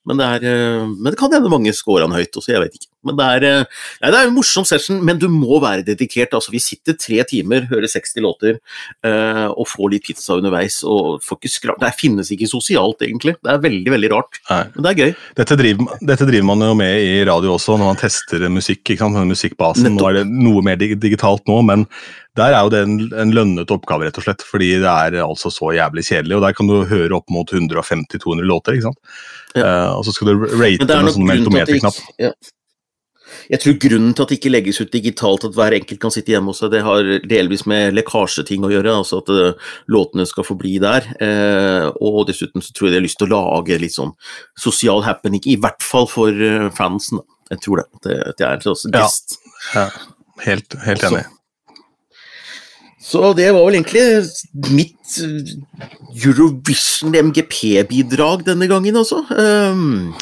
[0.07, 2.79] men, det er, eh, men det kan hende mange scorer han høyt også, jeg vet
[2.79, 2.91] ikke.
[3.07, 6.35] Men det er, eh, nei, det er en morsom session, men du må være dedikert.
[6.35, 8.59] altså Vi sitter tre timer, hører 60 låter
[9.07, 10.81] uh, og får litt pizza underveis.
[10.85, 13.37] og får ikke skra Det finnes ikke sosialt, egentlig.
[13.43, 14.41] Det er veldig, veldig rart.
[14.51, 14.63] Nei.
[14.75, 15.15] Men det er gøy.
[15.39, 18.83] Dette driver, dette driver man jo med i radio også, når man tester musikk.
[18.85, 19.23] ikke sant?
[19.27, 19.95] Musikkbasen.
[19.97, 21.87] Nå er det noe mer digitalt nå, men
[22.37, 24.45] der er jo det en, en lønnet oppgave, rett og slett.
[24.47, 28.47] Fordi det er altså så jævlig kjedelig, og der kan du høre opp mot 150-200
[28.47, 28.77] låter.
[28.77, 29.17] ikke sant?
[29.57, 32.05] Eh, og så skal du rate med sånn at mentometerknapp.
[32.23, 32.37] ja.
[33.51, 36.31] Jeg tror grunnen til at det ikke legges ut digitalt, at hver enkelt kan sitte
[36.31, 40.47] hjemme hos seg, det har delvis med lekkasjeting å gjøre, altså at eh, låtene skal
[40.47, 41.09] forbli der.
[41.23, 44.15] Eh, og dessuten så tror jeg de har lyst til å lage litt sånn
[44.63, 46.47] sosial happening, i hvert fall for
[46.79, 47.23] fansen.
[47.51, 47.87] Jeg tror det.
[48.07, 49.39] Det, det er en slags gest.
[49.75, 49.89] Ja,
[50.47, 51.23] helt, helt enig.
[51.23, 51.36] enig.
[53.07, 54.03] Så det var vel egentlig
[54.75, 55.55] mitt eh,
[56.27, 59.23] Eurovision MGP-bidrag denne gangen, altså.
[59.31, 60.13] Um,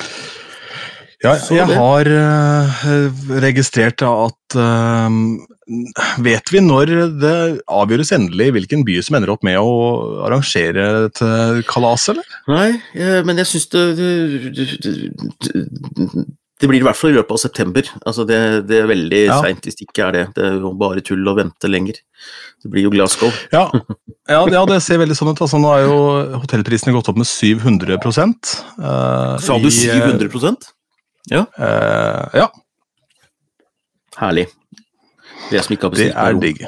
[1.24, 2.82] Ja, jeg har eh,
[3.40, 5.14] registrert at eh,
[6.20, 6.90] Vet vi når
[7.22, 7.36] det
[7.72, 9.70] avgjøres endelig hvilken by som ender opp med å
[10.26, 12.28] arrangere et eh, kalas, eller?
[12.52, 12.74] Nei,
[13.24, 13.84] men jeg syns det
[16.60, 17.88] Det blir i hvert fall i løpet av september.
[18.04, 19.40] Altså det, det er veldig Ja.
[19.40, 20.26] seint hvis det ikke er det.
[20.36, 21.96] Det er jo bare tull å vente lenger.
[22.64, 23.30] Det blir jo Glasgow.
[23.54, 23.68] Ja,
[24.28, 25.42] ja, ja det ser veldig sånn ut.
[25.44, 25.98] Altså, nå er jo
[26.42, 30.30] hotellprisene gått opp med 700% uh, Sa du 700
[31.34, 32.48] eh, Ja,
[34.20, 34.48] Herlig.
[35.50, 36.64] Det som ikke har det bestilt meg er digg.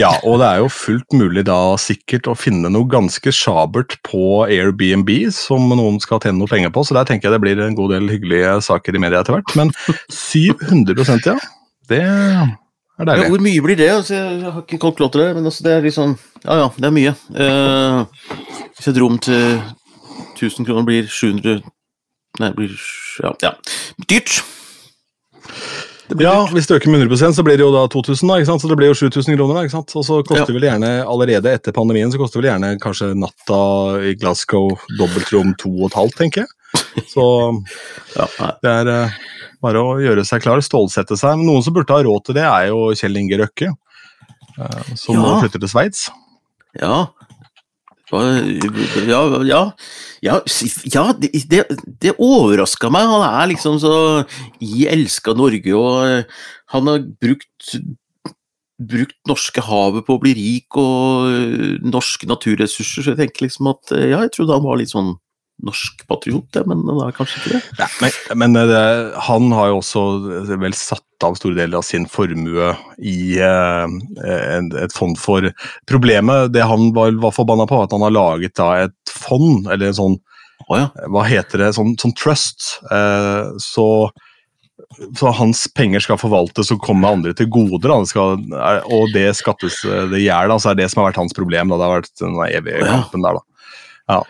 [0.00, 4.46] Ja, og det er jo fullt mulig da sikkert å finne noe ganske sjabert på
[4.46, 7.76] Airbnb som noen skal tjene noe penger på, så der tenker jeg det blir en
[7.76, 9.52] god del hyggelige saker i media etter hvert.
[9.58, 9.74] Men
[10.08, 11.36] 700% ja.
[11.90, 12.00] Det
[12.98, 13.90] er Ja, hvor mye blir det?
[13.90, 16.90] Altså, jeg har ikke kalkulator der, men altså, det er liksom Ja ja, det er
[16.96, 17.14] mye.
[17.32, 18.04] Uh,
[18.76, 19.62] hvis et rom til
[20.36, 21.62] 1000 kroner blir 700
[22.40, 22.76] Nei, det blir
[23.22, 23.32] Ja.
[23.42, 23.50] ja.
[24.08, 24.42] Dyrt.
[26.20, 28.62] Ja, hvis det øker med 100 så blir det jo da 2000, da, ikke sant?
[28.62, 29.54] så det blir jo 7000 kroner.
[29.54, 29.92] da, ikke sant?
[29.96, 30.58] Og så koster Ja.
[30.58, 33.60] vel gjerne, allerede etter pandemien, så koster vel gjerne kanskje natta
[34.04, 37.04] i Glasgow dobbeltrom to og et halvt, tenker jeg.
[37.08, 37.24] Så
[38.16, 38.26] Ja,
[38.62, 39.10] det er eh,
[39.62, 41.38] bare å gjøre seg klar, stålsette seg.
[41.38, 43.72] Men noen som burde ha råd til det, er jo Kjell Inge Røkke,
[44.58, 46.06] som som nå flytter til Sveits.
[46.80, 47.06] Ja.
[48.12, 49.60] Ja, ja,
[50.20, 50.34] ja,
[50.92, 51.30] ja det,
[52.02, 53.08] det, overraska meg.
[53.08, 53.94] Han er liksom så
[54.60, 56.44] i elska Norge, og eh,
[56.74, 57.72] han har brukt
[58.82, 63.70] brukt norske havet på å bli rik og eh, norske naturressurser, så jeg tenker liksom
[63.72, 65.14] at eh, Ja, jeg trodde han var litt sånn
[65.62, 67.62] norsk patriot, men han er kanskje ikke det.
[67.78, 68.82] Ja, men men det,
[69.28, 70.02] han har jo også
[70.42, 75.46] eh, vel satt av store deler av sin formue i en- et fond for
[75.86, 79.68] Problemet, det han var, var forbanna på, var at han har laget da et fond,
[79.70, 80.18] eller en sånn
[80.68, 80.88] oh, ja.
[81.10, 82.80] hva heter det, sånn, sånn trust.
[82.90, 83.86] Eh, så,
[85.18, 88.00] så hans penger skal forvaltes og komme andre til gode, da.
[88.02, 88.42] Det skal,
[88.90, 89.78] og det skattes
[90.10, 91.70] det gjør, da, så er det som har vært hans problem.
[91.70, 91.78] Da.
[91.78, 93.46] Det har vært den evige kampen der, da.
[94.10, 94.22] Ja.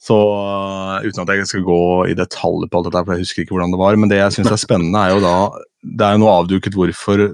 [0.00, 3.44] Så uh, Uten at jeg skal gå i detalj på alt dette, for jeg husker
[3.44, 5.34] ikke hvordan det var, men det jeg syns er spennende, er jo da
[5.80, 7.26] Det er jo noe avduket hvorfor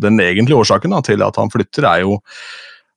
[0.00, 2.20] Den egentlige årsaken da, til at han flytter, er jo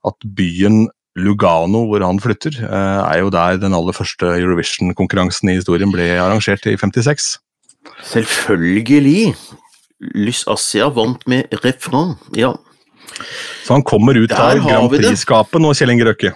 [0.08, 0.86] at byen
[1.18, 6.06] Lugano, hvor han flytter, uh, er jo der den aller første Eurovision-konkurransen i historien ble
[6.22, 7.32] arrangert i 56.
[8.06, 9.34] Selvfølgelig.
[10.14, 12.54] Lys Asia vant med refrain, ja.
[13.66, 14.92] Så han kommer ut av Grand.
[14.94, 16.36] Prix-skapet nå, Kjell Inge Røkke.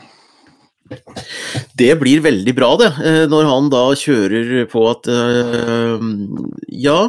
[1.78, 6.04] Det blir veldig bra, det, eh, når han da kjører på at eh,
[6.84, 7.00] Ja,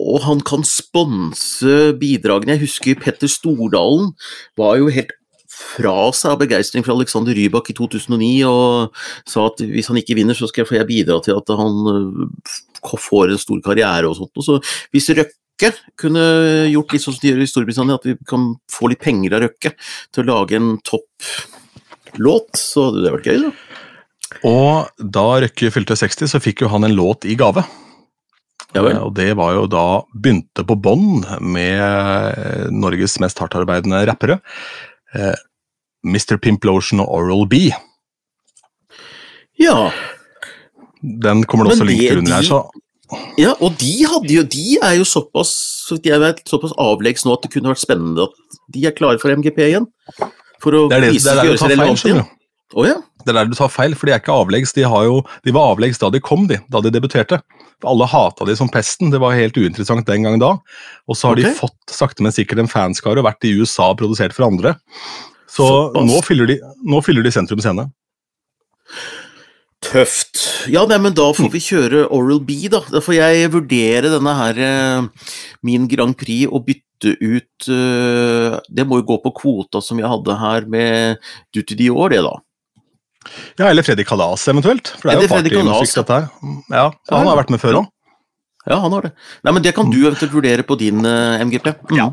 [0.00, 2.54] og han kan sponse bidragene.
[2.56, 4.14] Jeg husker Petter Stordalen
[4.56, 5.12] var jo helt
[5.60, 10.16] fra seg av begeistring for Alexander Rybak i 2009 og sa at hvis han ikke
[10.16, 14.32] vinner, så skal jeg- bidra til at han eh, får en stor karriere og sånt.
[14.40, 14.56] Så
[14.94, 16.24] hvis Røkke kunne
[16.72, 19.42] gjort litt sånn som de gjør i Storbritannia, at vi kan få litt penger av
[19.44, 19.74] Røkke
[20.10, 20.78] til å lage en
[22.10, 23.52] topplåt, så det vært gøy, da.
[24.46, 27.64] Og da Røkke fylte 60, så fikk jo han en låt i gave.
[28.74, 28.94] Ja vel.
[28.94, 34.40] Eh, Og det var jo da begynte på bånn med Norges mest hardtarbeidende rappere.
[35.14, 35.34] Eh,
[36.06, 36.38] Mr.
[36.38, 37.68] Pimplotion og Oral B.
[39.60, 39.90] Ja,
[41.02, 42.62] Den kommer det også linker til under her, så
[43.40, 45.50] ja, og de, hadde jo, de er jo såpass
[45.88, 49.18] så jeg vet, såpass avleggs nå at det kunne vært spennende at de er klare
[49.18, 49.88] for MGP igjen.
[50.60, 52.22] For å det er, det, vise, det er der du tar feil.
[52.70, 52.98] Å ja.
[53.20, 54.72] Det er der du tar feil, for de er ikke avleggs.
[54.76, 57.40] De, har jo, de var avleggs da de kom, de, da de debuterte.
[57.80, 60.54] For Alle hata de som pesten, det var helt uinteressant den gang da.
[61.08, 63.98] Og så har de fått sakte, men sikkert en fanskare og vært i USA og
[64.00, 64.76] produsert for andre.
[65.50, 67.88] Så så nå fyller, de, nå fyller de sentrum scene.
[69.80, 70.42] Tøft.
[70.68, 72.82] Ja, nei, men da får vi kjøre Oral B, da.
[72.92, 75.30] Da får jeg vurdere denne her eh,
[75.66, 80.10] min Grand Prix og bytte ut eh, Det må jo gå på kvota som jeg
[80.12, 82.36] hadde her med Duty Dior, det, da.
[83.56, 84.92] Ja, eller Freddy Kalas eventuelt.
[85.00, 86.02] For det er jo partymusikk, ja.
[86.02, 86.28] dette her.
[86.72, 87.90] Ja, så han har vært med før òg.
[88.68, 89.14] Ja, han har det.
[89.46, 91.72] Nei, men det kan du eventuelt vurdere på din eh, MGP.
[91.88, 91.96] Mm.
[91.96, 92.10] Ja.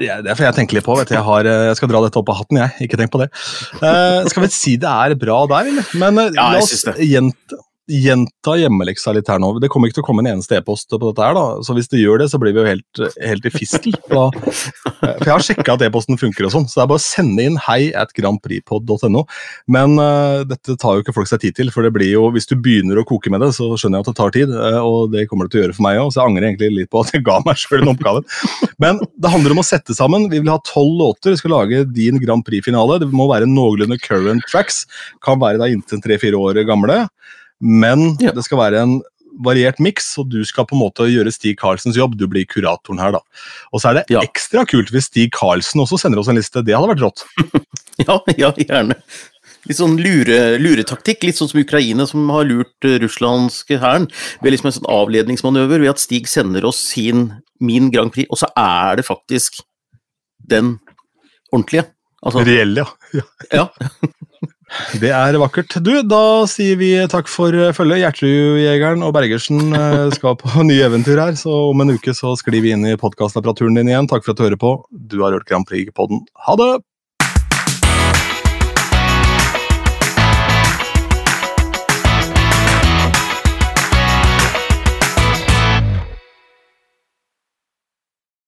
[0.00, 0.96] Ja, det får jeg tenke litt på.
[0.98, 1.16] vet du.
[1.16, 2.86] Jeg, har, eh, jeg skal dra dette opp av hatten, jeg.
[2.86, 3.30] Ikke tenk på det.
[3.80, 5.90] Uh, skal vi si det er bra der, eller?
[6.00, 7.60] Men uh, Ja, la oss gjenta,
[7.90, 9.52] gjenta hjemmeleksa litt her nå.
[9.62, 11.60] Det kommer ikke til å komme en eneste e-post på dette her, da.
[11.66, 13.96] Så hvis det gjør det, så blir vi jo helt, helt i fistel.
[14.10, 17.04] Da, for jeg har sjekka at e-posten funker og sånn, så det er bare å
[17.04, 19.22] sende inn hei at grandprixpod.no.
[19.70, 22.50] Men uh, dette tar jo ikke folk seg tid til, for det blir jo, hvis
[22.50, 25.14] du begynner å koke med det, så skjønner jeg at det tar tid, eh, og
[25.14, 27.04] det kommer det til å gjøre for meg òg, så jeg angrer egentlig litt på
[27.04, 28.26] at jeg ga meg sjøl den oppgaven.
[28.82, 30.28] Men det handler om å sette sammen.
[30.32, 31.34] Vi vil ha tolv låter.
[31.34, 33.00] Vi skal lage din Grand Prix-finale.
[33.02, 34.84] Det må være noenlunde current tracks.
[35.24, 37.04] Kan være da inntil tre-fire år gamle.
[37.60, 38.32] Men Ja.
[38.32, 39.02] det skal være en
[39.44, 42.16] variert miks, og du skal på en måte gjøre Stig Karlsens jobb.
[42.18, 43.20] Du blir kuratoren her, da.
[43.72, 44.20] Og så er det Ja.
[44.20, 46.64] ekstra kult hvis Stig Karlsen også sender oss en liste.
[46.64, 47.24] Det hadde vært rått.
[48.00, 48.94] Ja, ja, gjerne.
[49.68, 54.06] Litt sånn lure, luretaktikk, litt sånn som Ukraina som har lurt uh, russlandske hæren.
[54.40, 58.38] Ved liksom en sånn avledningsmanøver ved at Stig sender oss sin, min Grand Prix, og
[58.40, 59.60] så er det faktisk
[60.48, 60.78] den
[61.52, 61.84] ordentlige.
[62.24, 62.86] Altså, Reell, ja.
[63.52, 63.68] ja.
[65.02, 65.74] Det er vakkert.
[65.82, 68.04] Du, da sier vi takk for eh, følget.
[68.04, 72.62] Gjertrudjegeren og Bergersen eh, skal på nye eventyr her, så om en uke så sklir
[72.64, 74.10] vi inn i podkastapparaturen din igjen.
[74.10, 74.76] Takk for at du hører på.
[74.90, 76.22] Du har hørt Grand Prix-podden.
[76.46, 76.72] Ha det!